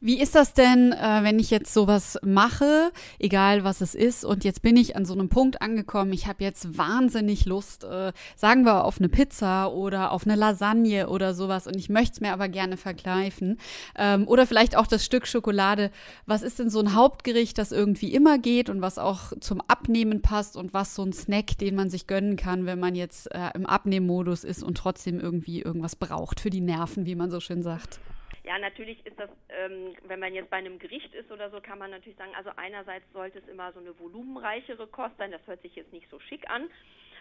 Wie 0.00 0.20
ist 0.20 0.34
das 0.34 0.52
denn, 0.52 0.92
äh, 0.92 1.22
wenn 1.22 1.38
ich 1.38 1.50
jetzt 1.50 1.72
sowas 1.72 2.18
mache, 2.22 2.92
egal 3.18 3.64
was 3.64 3.80
es 3.80 3.94
ist, 3.94 4.24
und 4.24 4.44
jetzt 4.44 4.60
bin 4.60 4.76
ich 4.76 4.94
an 4.94 5.06
so 5.06 5.14
einem 5.14 5.28
Punkt 5.28 5.62
angekommen, 5.62 6.12
ich 6.12 6.26
habe 6.26 6.44
jetzt 6.44 6.76
wahnsinnig 6.76 7.46
Lust, 7.46 7.84
äh, 7.84 8.12
sagen 8.36 8.64
wir, 8.64 8.84
auf 8.84 8.98
eine 8.98 9.08
Pizza 9.08 9.72
oder 9.72 10.12
auf 10.12 10.26
eine 10.26 10.36
Lasagne 10.36 11.08
oder 11.08 11.34
sowas, 11.34 11.66
und 11.66 11.76
ich 11.76 11.88
möchte 11.88 12.12
es 12.12 12.20
mir 12.20 12.32
aber 12.32 12.48
gerne 12.48 12.76
verkneifen. 12.76 13.58
Ähm, 13.96 14.28
oder 14.28 14.46
vielleicht 14.46 14.76
auch 14.76 14.86
das 14.86 15.04
Stück 15.04 15.26
Schokolade. 15.26 15.90
Was 16.26 16.42
ist 16.42 16.58
denn 16.58 16.68
so 16.68 16.80
ein 16.80 16.94
Hauptgericht, 16.94 17.56
das 17.56 17.72
irgendwie 17.72 18.12
immer 18.12 18.38
geht 18.38 18.68
und 18.68 18.82
was 18.82 18.98
auch 18.98 19.32
zum 19.40 19.62
Abnehmen 19.62 20.20
passt 20.20 20.56
und 20.56 20.74
was 20.74 20.94
so 20.94 21.02
ein 21.02 21.12
Snack, 21.12 21.58
den 21.58 21.74
man 21.74 21.90
sich 21.90 22.06
gönnen 22.06 22.36
kann, 22.36 22.66
wenn 22.66 22.78
man 22.78 22.94
jetzt 22.94 23.32
äh, 23.34 23.50
im 23.54 23.64
Abnehmmodus 23.64 24.44
ist 24.44 24.62
und 24.62 24.76
trotzdem 24.76 25.20
irgendwie 25.20 25.62
irgendwas 25.62 25.96
braucht 25.96 26.40
für 26.40 26.50
die 26.50 26.60
Nerven, 26.60 27.06
wie 27.06 27.14
man 27.14 27.30
so 27.30 27.40
schön 27.40 27.62
sagt? 27.62 27.98
Ja, 28.46 28.60
natürlich 28.60 29.04
ist 29.04 29.18
das, 29.18 29.28
ähm, 29.48 29.96
wenn 30.04 30.20
man 30.20 30.32
jetzt 30.32 30.50
bei 30.50 30.58
einem 30.58 30.78
Gericht 30.78 31.12
ist 31.14 31.32
oder 31.32 31.50
so, 31.50 31.60
kann 31.60 31.80
man 31.80 31.90
natürlich 31.90 32.16
sagen, 32.16 32.32
also 32.36 32.50
einerseits 32.54 33.04
sollte 33.12 33.40
es 33.40 33.48
immer 33.48 33.72
so 33.72 33.80
eine 33.80 33.98
volumenreichere 33.98 34.86
Kost 34.86 35.16
sein, 35.18 35.32
das 35.32 35.44
hört 35.48 35.62
sich 35.62 35.74
jetzt 35.74 35.92
nicht 35.92 36.08
so 36.10 36.20
schick 36.20 36.48
an. 36.48 36.70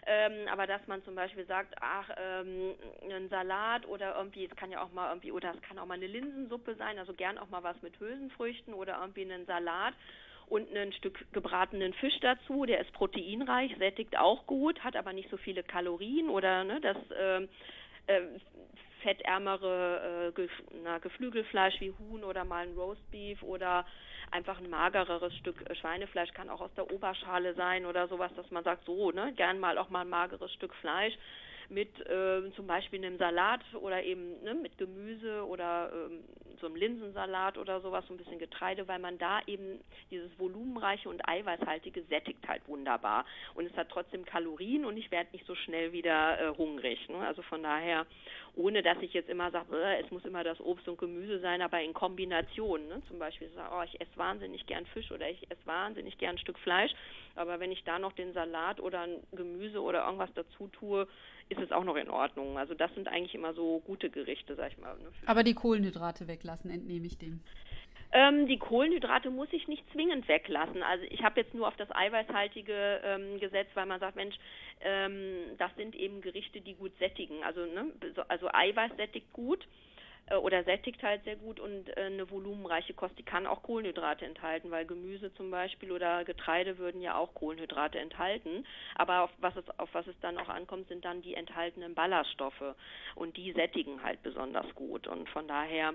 Ähm, 0.06 0.48
aber 0.52 0.68
dass 0.68 0.86
man 0.86 1.04
zum 1.04 1.16
Beispiel 1.16 1.48
sagt, 1.48 1.74
ach, 1.82 2.08
ähm, 2.16 2.76
ein 3.10 3.28
Salat 3.30 3.88
oder 3.88 4.16
irgendwie, 4.16 4.46
es 4.46 4.56
kann 4.56 4.70
ja 4.70 4.84
auch 4.84 4.92
mal 4.92 5.10
irgendwie, 5.10 5.32
oder 5.32 5.52
es 5.56 5.62
kann 5.64 5.80
auch 5.80 5.88
mal 5.88 5.96
eine 5.96 6.06
Linsensuppe 6.06 6.76
sein, 6.76 7.00
also 7.00 7.14
gern 7.14 7.40
auch 7.40 7.50
mal 7.50 7.64
was 7.64 7.82
mit 7.82 8.00
Hülsenfrüchten 8.00 8.76
oder 8.76 9.00
irgendwie 9.02 9.24
einen 9.24 9.48
Salat 9.48 9.96
und 10.46 10.72
ein 10.78 10.94
Stück 10.94 11.26
gebratenen 11.34 11.94
Fisch 11.96 12.20
dazu, 12.22 12.68
der 12.68 12.82
ist 12.82 12.94
proteinreich, 12.94 13.76
sättigt 13.80 14.16
auch 14.16 14.46
gut, 14.46 14.84
hat 14.84 14.96
aber 14.96 15.12
nicht 15.12 15.32
so 15.32 15.38
viele 15.38 15.64
Kalorien 15.64 16.30
oder 16.30 16.64
ne, 16.64 16.80
das 16.82 16.98
äh, 17.10 17.48
äh, 18.06 18.22
fettärmere 19.06 20.34
äh, 20.36 20.48
na, 20.84 20.98
Geflügelfleisch 20.98 21.80
wie 21.80 21.94
Huhn 22.00 22.24
oder 22.24 22.44
mal 22.44 22.68
ein 22.68 22.74
Roastbeef 22.76 23.44
oder 23.44 23.86
einfach 24.32 24.58
ein 24.58 24.70
magereres 24.70 25.34
Stück 25.38 25.58
äh, 25.70 25.76
Schweinefleisch 25.76 26.34
kann 26.34 26.50
auch 26.50 26.62
aus 26.62 26.74
der 26.76 26.92
Oberschale 26.92 27.54
sein 27.54 27.86
oder 27.86 28.08
sowas, 28.08 28.32
dass 28.36 28.50
man 28.50 28.64
sagt, 28.64 28.84
so, 28.86 29.12
ne, 29.12 29.32
gern 29.34 29.60
mal 29.60 29.78
auch 29.78 29.90
mal 29.90 30.02
ein 30.02 30.10
mageres 30.10 30.52
Stück 30.54 30.74
Fleisch 30.76 31.14
mit 31.70 32.00
äh, 32.08 32.52
zum 32.56 32.68
Beispiel 32.68 33.04
einem 33.04 33.18
Salat 33.18 33.62
oder 33.80 34.04
eben 34.04 34.42
ne, 34.44 34.54
mit 34.54 34.78
Gemüse 34.78 35.46
oder 35.46 35.92
ähm, 35.94 36.24
so 36.60 36.68
einem 36.68 36.76
Linsensalat 36.76 37.58
oder 37.58 37.82
sowas, 37.82 38.06
so 38.08 38.14
ein 38.14 38.18
bisschen 38.18 38.40
Getreide, 38.40 38.88
weil 38.88 39.00
man 39.00 39.18
da 39.18 39.40
eben 39.48 39.80
dieses 40.12 40.30
volumenreiche 40.40 41.10
und 41.10 41.28
eiweißhaltige 41.28 42.04
sättigt 42.04 42.48
halt 42.48 42.68
wunderbar. 42.68 43.26
Und 43.56 43.66
es 43.66 43.76
hat 43.76 43.90
trotzdem 43.90 44.26
Kalorien 44.26 44.86
und 44.86 44.98
ich 44.98 45.12
werde 45.12 45.30
nicht 45.34 45.46
so 45.46 45.56
schnell 45.56 45.92
wieder 45.92 46.40
äh, 46.40 46.58
hungrig. 46.58 47.10
Ne? 47.10 47.18
Also 47.18 47.42
von 47.44 47.64
daher, 47.64 48.06
ohne 48.56 48.82
dass 48.82 48.98
ich 49.02 49.14
jetzt 49.14 49.30
immer 49.30 49.52
sage, 49.52 49.76
äh, 49.76 50.02
es 50.02 50.12
muss 50.12 50.26
immer 50.26 50.44
das 50.44 50.60
Obst 50.60 50.88
und 50.88 50.98
Gemüse 50.98 51.40
sein, 51.40 51.62
aber 51.62 51.82
in 51.82 51.94
Kombination. 51.94 52.88
Ne? 52.88 53.02
Zum 53.08 53.20
Beispiel 53.20 53.50
sage, 53.50 53.74
oh, 53.78 53.84
ich 53.84 54.00
esse 54.00 54.16
wahnsinnig 54.16 54.66
gern 54.66 54.86
Fisch 54.88 55.12
oder 55.12 55.30
ich 55.30 55.50
esse 55.50 55.66
wahnsinnig 55.66 56.18
gern 56.18 56.36
ein 56.36 56.40
Stück 56.40 56.58
Fleisch, 56.60 56.92
aber 57.36 57.60
wenn 57.60 57.72
ich 57.72 57.84
da 57.84 58.00
noch 58.00 58.14
den 58.14 58.34
Salat 58.34 58.80
oder 58.80 59.02
ein 59.02 59.18
Gemüse 59.32 59.82
oder 59.82 60.06
irgendwas 60.06 60.34
dazu 60.34 60.68
tue, 60.68 61.08
ist 61.50 61.60
es 61.60 61.72
auch 61.72 61.84
noch 61.84 61.96
in 61.96 62.10
Ordnung. 62.10 62.58
Also 62.58 62.74
das 62.74 62.94
sind 62.96 63.08
eigentlich 63.08 63.36
immer 63.36 63.54
so 63.54 63.82
gute 63.86 64.10
Gerichte, 64.10 64.56
sag 64.56 64.72
ich 64.72 64.78
mal. 64.78 64.96
Ne? 64.98 65.12
Aber 65.26 65.44
die 65.44 65.54
Kohlenhydrate 65.54 66.28
weglassen, 66.28 66.72
entnehme 66.72 67.06
ich 67.06 67.18
dem. 67.18 67.42
Ähm, 68.12 68.48
die 68.48 68.60
Kohlenhydrate 68.60 69.30
muss 69.30 69.52
ich 69.52 69.68
nicht 69.68 69.84
zwingend 69.92 70.28
weglassen. 70.28 70.84
Also 70.84 71.06
ich 71.10 71.24
habe 71.24 71.42
jetzt 71.42 71.54
nur 71.54 71.68
auf 71.68 71.76
das 71.76 71.90
Eiweißhaltige 71.94 73.02
ähm, 73.04 73.40
gesetzt, 73.40 73.72
weil 73.76 73.86
man 73.86 74.00
sagt, 74.00 74.16
Mensch, 74.16 74.36
ähm, 74.82 75.58
das 75.58 75.76
sind 75.76 75.96
eben 75.96 76.22
Gerichte, 76.22 76.62
die 76.62 76.76
gut 76.76 76.98
sättigen. 76.98 77.44
Also, 77.44 77.66
ne, 77.66 77.92
also 78.28 78.48
Eiweiß 78.52 78.96
sättigt 78.98 79.32
gut 79.34 79.68
äh, 80.28 80.36
oder 80.36 80.64
sättigt 80.64 81.02
halt 81.04 81.24
sehr 81.24 81.36
gut 81.36 81.60
und 81.60 81.90
äh, 81.98 82.02
eine 82.02 82.30
volumenreiche 82.30 82.94
Kost, 82.94 83.18
die 83.18 83.24
kann 83.24 83.46
auch 83.48 83.64
Kohlenhydrate 83.64 84.26
enthalten, 84.26 84.72
weil 84.72 84.86
Gemüse 84.86 85.34
zum 85.34 85.52
Beispiel 85.52 85.92
oder 85.92 86.24
Getreide 86.24 86.78
würden 86.78 87.02
ja 87.02 87.18
auch 87.18 87.34
Kohlenhydrate 87.34 88.00
enthalten. 88.00 88.66
Aber 88.96 89.24
auf 89.24 89.32
was 89.40 89.56
es, 89.56 89.80
auf 89.80 89.90
was 89.94 90.08
es 90.08 90.20
dann 90.22 90.38
auch 90.38 90.50
ankommt, 90.50 90.88
sind 90.88 91.06
dann 91.06 91.22
die 91.22 91.36
enthaltenen 91.36 91.96
Ballaststoffe 91.96 92.76
und 93.16 93.38
die 93.38 93.52
sättigen 93.54 94.02
halt 94.04 94.22
besonders 94.24 94.74
gut 94.76 95.08
und 95.08 95.30
von 95.30 95.48
daher 95.48 95.94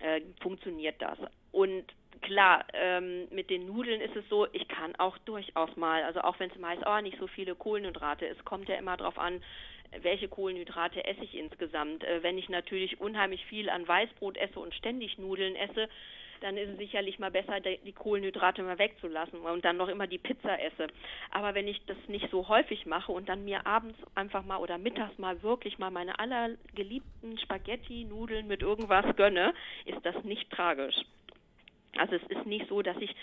äh, 0.00 0.20
funktioniert 0.40 1.00
das. 1.00 1.18
Und 1.52 1.84
klar, 2.22 2.64
ähm, 2.72 3.28
mit 3.30 3.50
den 3.50 3.66
Nudeln 3.66 4.00
ist 4.00 4.16
es 4.16 4.28
so, 4.28 4.46
ich 4.52 4.68
kann 4.68 4.94
auch 4.96 5.16
durchaus 5.18 5.74
mal, 5.76 6.02
also 6.02 6.20
auch 6.20 6.38
wenn 6.38 6.50
es 6.50 6.58
meist 6.58 6.82
oh, 6.86 7.00
nicht 7.00 7.18
so 7.18 7.26
viele 7.26 7.54
Kohlenhydrate 7.54 8.26
ist, 8.26 8.44
kommt 8.44 8.68
ja 8.68 8.76
immer 8.76 8.96
darauf 8.96 9.18
an, 9.18 9.42
welche 10.02 10.28
Kohlenhydrate 10.28 11.04
esse 11.04 11.24
ich 11.24 11.34
insgesamt. 11.34 12.04
Äh, 12.04 12.22
wenn 12.22 12.38
ich 12.38 12.48
natürlich 12.48 13.00
unheimlich 13.00 13.44
viel 13.46 13.70
an 13.70 13.86
Weißbrot 13.86 14.36
esse 14.36 14.58
und 14.58 14.74
ständig 14.74 15.18
Nudeln 15.18 15.56
esse, 15.56 15.88
dann 16.40 16.56
ist 16.56 16.70
es 16.70 16.78
sicherlich 16.78 17.18
mal 17.18 17.30
besser, 17.30 17.60
die 17.60 17.92
Kohlenhydrate 17.92 18.62
mal 18.62 18.78
wegzulassen 18.78 19.40
und 19.40 19.64
dann 19.64 19.76
noch 19.76 19.88
immer 19.88 20.06
die 20.06 20.18
Pizza 20.18 20.60
esse. 20.60 20.88
Aber 21.30 21.54
wenn 21.54 21.68
ich 21.68 21.84
das 21.86 21.96
nicht 22.08 22.30
so 22.30 22.48
häufig 22.48 22.86
mache 22.86 23.12
und 23.12 23.28
dann 23.28 23.44
mir 23.44 23.66
abends 23.66 23.98
einfach 24.14 24.44
mal 24.44 24.58
oder 24.58 24.78
mittags 24.78 25.18
mal 25.18 25.42
wirklich 25.42 25.78
mal 25.78 25.90
meine 25.90 26.18
allergeliebten 26.18 27.38
Spaghetti, 27.38 28.04
Nudeln 28.04 28.46
mit 28.46 28.62
irgendwas 28.62 29.04
gönne, 29.16 29.54
ist 29.84 30.04
das 30.04 30.22
nicht 30.24 30.50
tragisch. 30.50 30.96
Also 31.98 32.16
es 32.16 32.22
ist 32.24 32.46
nicht 32.46 32.68
so, 32.68 32.82
dass 32.82 32.96
ich 32.98 33.14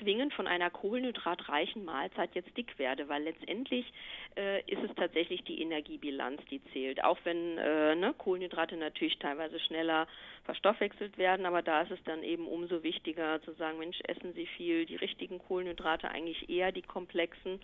zwingend 0.00 0.32
von 0.34 0.46
einer 0.46 0.70
kohlenhydratreichen 0.70 1.84
Mahlzeit 1.84 2.34
jetzt 2.34 2.56
dick 2.56 2.78
werde, 2.78 3.08
weil 3.08 3.22
letztendlich 3.22 3.92
äh, 4.36 4.60
ist 4.70 4.82
es 4.82 4.94
tatsächlich 4.96 5.42
die 5.44 5.60
Energiebilanz, 5.60 6.40
die 6.50 6.62
zählt. 6.72 7.02
Auch 7.04 7.18
wenn 7.24 7.58
äh, 7.58 7.94
ne, 7.94 8.14
Kohlenhydrate 8.16 8.76
natürlich 8.76 9.18
teilweise 9.18 9.58
schneller 9.60 10.06
verstoffwechselt 10.44 11.18
werden, 11.18 11.46
aber 11.46 11.62
da 11.62 11.82
ist 11.82 11.90
es 11.90 12.02
dann 12.04 12.22
eben 12.22 12.46
umso 12.46 12.82
wichtiger 12.82 13.40
zu 13.42 13.52
sagen, 13.52 13.78
Mensch, 13.78 13.98
essen 14.06 14.32
Sie 14.34 14.46
viel, 14.46 14.86
die 14.86 14.96
richtigen 14.96 15.38
Kohlenhydrate, 15.38 16.10
eigentlich 16.10 16.48
eher 16.48 16.72
die 16.72 16.82
komplexen. 16.82 17.60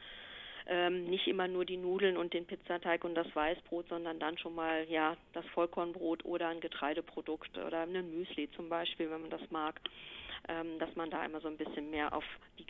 Ähm, 0.67 1.07
nicht 1.07 1.27
immer 1.27 1.49
nur 1.49 1.65
die 1.65 1.79
Nudeln 1.79 2.17
und 2.17 2.33
den 2.33 2.47
Pizzateig 2.47 3.03
und 3.05 3.15
das 3.15 3.35
Weißbrot, 3.35 3.89
sondern 3.89 4.21
dann 4.21 4.39
schon 4.39 4.55
mal 4.55 4.87
ja 4.89 5.17
das 5.33 5.45
Vollkornbrot 5.47 6.25
oder 6.25 6.49
ein 6.49 6.61
Getreideprodukt 6.61 7.59
oder 7.59 7.81
ein 7.83 7.93
Müsli 7.93 8.49
zum 8.53 8.69
Beispiel, 8.69 9.11
wenn 9.11 9.23
man 9.23 9.31
das 9.31 9.51
mag 9.51 9.81
dass 10.79 10.95
man 10.97 11.11
da 11.11 11.25
immer 11.25 11.41
so 11.41 11.49
ein 11.49 11.57
bisschen 11.57 11.91
mehr 11.91 12.13
auf 12.13 12.25
die 12.59 12.67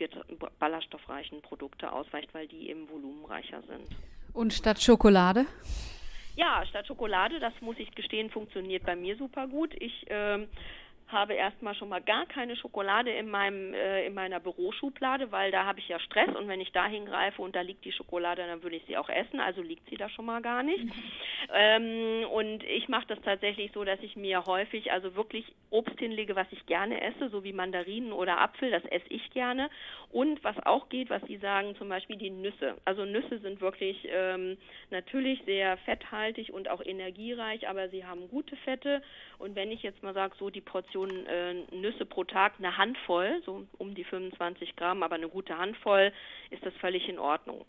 ballaststoffreichen 0.58 1.40
Produkte 1.40 1.90
ausweicht, 1.90 2.28
weil 2.34 2.46
die 2.46 2.68
eben 2.68 2.88
volumenreicher 2.90 3.62
sind. 3.62 3.86
Und 4.34 4.52
statt 4.52 4.80
Schokolade? 4.80 5.46
Ja, 6.36 6.64
statt 6.66 6.86
Schokolade, 6.86 7.40
das 7.40 7.52
muss 7.60 7.78
ich 7.78 7.94
gestehen, 7.94 8.30
funktioniert 8.30 8.84
bei 8.84 8.96
mir 8.96 9.16
super 9.16 9.46
gut. 9.48 9.74
Ich 9.78 10.06
ähm, 10.08 10.48
habe 11.08 11.34
erstmal 11.34 11.74
schon 11.74 11.88
mal 11.88 12.00
gar 12.00 12.26
keine 12.26 12.56
Schokolade 12.56 13.10
in 13.10 13.28
meinem 13.28 13.74
äh, 13.74 14.06
in 14.06 14.14
meiner 14.14 14.40
Büroschublade, 14.40 15.32
weil 15.32 15.50
da 15.50 15.64
habe 15.64 15.80
ich 15.80 15.88
ja 15.88 15.98
Stress 15.98 16.34
und 16.36 16.48
wenn 16.48 16.60
ich 16.60 16.72
da 16.72 16.86
hingreife 16.86 17.42
und 17.42 17.56
da 17.56 17.62
liegt 17.62 17.84
die 17.84 17.92
Schokolade, 17.92 18.46
dann 18.46 18.62
würde 18.62 18.76
ich 18.76 18.84
sie 18.86 18.96
auch 18.96 19.08
essen, 19.08 19.40
also 19.40 19.60
liegt 19.60 19.88
sie 19.90 19.96
da 19.96 20.08
schon 20.08 20.26
mal 20.26 20.40
gar 20.40 20.62
nicht. 20.62 20.84
Mhm. 20.84 20.92
Ähm, 21.52 22.24
und 22.30 22.62
ich 22.64 22.88
mache 22.88 23.06
das 23.06 23.20
tatsächlich 23.22 23.72
so, 23.72 23.84
dass 23.84 24.00
ich 24.00 24.16
mir 24.16 24.44
häufig 24.46 24.92
also 24.92 25.14
wirklich 25.14 25.44
Obst 25.70 25.98
hinlege, 25.98 26.36
was 26.36 26.46
ich 26.50 26.66
gerne 26.66 27.00
esse, 27.00 27.28
so 27.28 27.44
wie 27.44 27.52
Mandarinen 27.52 28.12
oder 28.12 28.40
Apfel, 28.40 28.70
das 28.70 28.84
esse 28.86 29.06
ich 29.08 29.30
gerne. 29.30 29.70
Und 30.10 30.42
was 30.44 30.56
auch 30.66 30.88
geht, 30.88 31.10
was 31.10 31.22
Sie 31.22 31.36
sagen, 31.38 31.76
zum 31.76 31.88
Beispiel 31.88 32.16
die 32.16 32.30
Nüsse. 32.30 32.76
Also 32.84 33.04
Nüsse 33.04 33.38
sind 33.38 33.60
wirklich 33.60 34.08
ähm, 34.10 34.56
natürlich 34.90 35.40
sehr 35.44 35.76
fetthaltig 35.78 36.52
und 36.52 36.68
auch 36.68 36.84
energiereich, 36.84 37.68
aber 37.68 37.88
sie 37.88 38.04
haben 38.04 38.28
gute 38.28 38.56
Fette. 38.56 39.02
Und 39.38 39.54
wenn 39.54 39.70
ich 39.70 39.82
jetzt 39.82 40.02
mal 40.02 40.14
sage, 40.14 40.34
so 40.38 40.50
die 40.50 40.60
Portion 40.60 41.26
äh, 41.26 41.54
Nüsse 41.72 42.04
pro 42.04 42.24
Tag, 42.24 42.54
eine 42.58 42.76
Handvoll, 42.76 43.42
so 43.44 43.66
um 43.78 43.94
die 43.94 44.04
25 44.04 44.76
Gramm, 44.76 45.02
aber 45.02 45.14
eine 45.14 45.28
gute 45.28 45.56
Handvoll, 45.56 46.12
ist 46.50 46.64
das 46.64 46.74
völlig 46.74 47.08
in 47.08 47.18
Ordnung. 47.18 47.64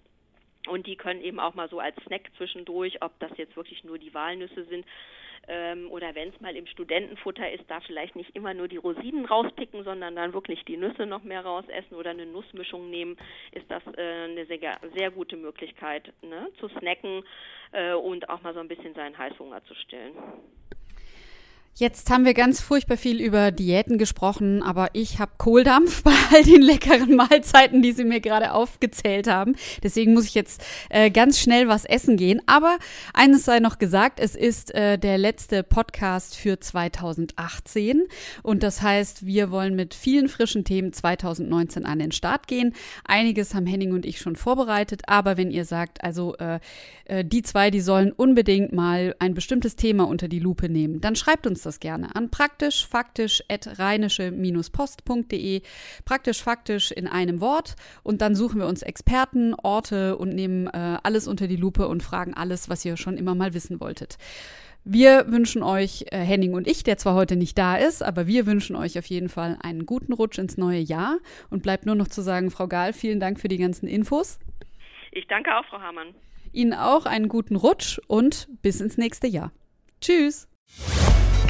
Und 0.68 0.88
die 0.88 0.96
können 0.96 1.22
eben 1.22 1.40
auch 1.40 1.56
mal 1.56 1.70
so 1.70 1.80
als 1.80 1.96
Snack 2.06 2.30
zwischendurch, 2.38 3.02
ob 3.02 3.18
das 3.20 3.32
jetzt 3.38 3.56
wirklich 3.56 3.84
nur 3.84 3.98
die 3.98 4.14
Walnüsse 4.14 4.64
sind 4.66 4.86
ähm, 5.48 5.90
oder 5.90 6.14
wenn 6.16 6.30
es 6.30 6.40
mal 6.40 6.56
im 6.56 6.68
Studentenfutter 6.68 7.52
ist, 7.52 7.64
da 7.68 7.80
vielleicht 7.82 8.16
nicht 8.16 8.36
immer 8.36 8.54
nur 8.54 8.68
die 8.68 8.78
Rosinen 8.78 9.26
rauspicken, 9.26 9.84
sondern 9.84 10.16
dann 10.16 10.34
wirklich 10.34 10.64
die 10.66 10.78
Nüsse 10.78 11.06
noch 11.06 11.24
mehr 11.24 11.44
rausessen 11.44 11.96
oder 11.96 12.12
eine 12.12 12.26
Nussmischung 12.26 12.90
nehmen, 12.90 13.18
ist 13.52 13.70
das 13.70 13.82
äh, 13.98 14.26
eine 14.26 14.46
sehr, 14.46 14.80
sehr 14.96 15.12
gute 15.12 15.38
Möglichkeit 15.38 16.14
ne, 16.22 16.48
zu 16.60 16.68
snacken 16.70 17.24
äh, 17.72 17.94
und 17.94 18.30
auch 18.30 18.42
mal 18.42 18.54
so 18.54 18.60
ein 18.60 18.68
bisschen 18.68 18.94
seinen 18.94 19.18
Heißhunger 19.18 19.64
zu 19.66 19.74
stillen. 19.76 20.14
Jetzt 21.76 22.12
haben 22.12 22.26
wir 22.26 22.34
ganz 22.34 22.60
furchtbar 22.60 22.98
viel 22.98 23.22
über 23.22 23.50
Diäten 23.50 23.98
gesprochen, 23.98 24.62
aber 24.62 24.90
ich 24.92 25.20
habe 25.20 25.32
Kohldampf 25.38 26.04
bei 26.04 26.14
all 26.32 26.44
den 26.44 26.62
leckeren 26.62 27.16
Mahlzeiten, 27.16 27.82
die 27.82 27.94
Sie 27.94 28.04
mir 28.04 28.20
gerade 28.20 28.52
aufgezählt 28.52 29.28
haben. 29.28 29.56
Deswegen 29.82 30.14
muss 30.14 30.26
ich 30.26 30.36
jetzt 30.36 30.62
äh, 30.90 31.10
ganz 31.10 31.40
schnell 31.40 31.70
was 31.70 31.86
essen 31.86 32.18
gehen. 32.18 32.42
Aber 32.46 32.78
eines 33.14 33.46
sei 33.46 33.60
noch 33.60 33.80
gesagt, 33.80 34.20
es 34.20 34.36
ist 34.36 34.76
äh, 34.76 35.00
der 35.00 35.18
letzte 35.18 35.64
Podcast 35.64 36.36
für 36.36 36.60
2018 36.60 38.04
und 38.44 38.64
das 38.64 38.82
heißt, 38.82 39.26
wir 39.26 39.50
wollen 39.50 39.76
mit 39.76 39.94
vielen 39.94 40.28
frischen 40.28 40.66
Themen 40.66 40.92
2019 40.92 41.86
an 41.86 42.00
den 42.00 42.12
Start 42.12 42.48
gehen. 42.48 42.76
Einiges 43.06 43.56
haben 43.56 43.66
Henning 43.66 43.94
und 43.94 44.06
ich 44.06 44.20
schon 44.20 44.36
vorbereitet, 44.36 45.04
aber 45.08 45.38
wenn 45.38 45.50
ihr 45.50 45.66
sagt, 45.66 46.04
also 46.04 46.36
äh, 46.36 46.60
äh 47.06 47.24
die 47.24 47.44
zwei, 47.44 47.72
die 47.72 47.82
sollen 47.82 48.12
unbedingt 48.12 48.74
mal 48.74 49.16
ein 49.20 49.34
bestimmtes 49.34 49.78
Thema 49.78 50.04
unter 50.04 50.28
die 50.28 50.40
Lupe 50.40 50.68
nehmen, 50.68 51.00
dann 51.00 51.16
schreibt 51.16 51.48
uns 51.48 51.61
uns 51.62 51.76
das 51.76 51.80
gerne 51.80 52.16
an 52.16 52.32
praktisch 52.32 52.88
faktisch 52.88 53.44
rheinische-post.de. 53.50 55.62
Praktisch 56.06 56.42
faktisch 56.42 56.92
in 56.92 57.08
einem 57.08 57.40
Wort 57.40 57.76
und 58.04 58.22
dann 58.22 58.34
suchen 58.36 58.60
wir 58.60 58.68
uns 58.68 58.82
Experten, 58.82 59.54
Orte 59.54 60.18
und 60.18 60.34
nehmen 60.34 60.66
äh, 60.68 60.98
alles 61.04 61.28
unter 61.28 61.48
die 61.48 61.56
Lupe 61.56 61.88
und 61.88 62.02
fragen 62.02 62.34
alles, 62.34 62.68
was 62.70 62.84
ihr 62.84 62.98
schon 62.98 63.18
immer 63.18 63.36
mal 63.36 63.54
wissen 63.54 63.80
wolltet. 63.80 64.18
Wir 64.84 65.32
wünschen 65.32 65.62
euch, 65.62 66.06
äh, 66.12 66.18
Henning 66.18 66.56
und 66.56 66.68
ich, 66.68 66.84
der 66.84 66.98
zwar 66.98 67.14
heute 67.14 67.36
nicht 67.36 67.60
da 67.60 67.76
ist, 67.76 68.02
aber 68.02 68.26
wir 68.26 68.48
wünschen 68.48 68.76
euch 68.76 68.98
auf 68.98 69.06
jeden 69.06 69.30
Fall 69.30 69.60
einen 69.62 69.86
guten 69.86 70.14
Rutsch 70.14 70.40
ins 70.40 70.58
neue 70.58 70.80
Jahr. 70.80 71.20
Und 71.52 71.62
bleibt 71.62 71.86
nur 71.86 71.94
noch 71.94 72.08
zu 72.08 72.24
sagen, 72.24 72.50
Frau 72.50 72.68
Gahl, 72.68 72.94
vielen 72.94 73.20
Dank 73.20 73.40
für 73.40 73.48
die 73.48 73.60
ganzen 73.60 73.88
Infos. 73.88 74.40
Ich 75.12 75.28
danke 75.28 75.56
auch, 75.56 75.66
Frau 75.66 75.80
Hamann. 75.80 76.16
Ihnen 76.52 76.74
auch 76.74 77.06
einen 77.06 77.28
guten 77.28 77.56
Rutsch 77.56 78.00
und 78.08 78.48
bis 78.64 78.82
ins 78.82 78.98
nächste 78.98 79.28
Jahr. 79.28 79.52
Tschüss. 80.02 80.48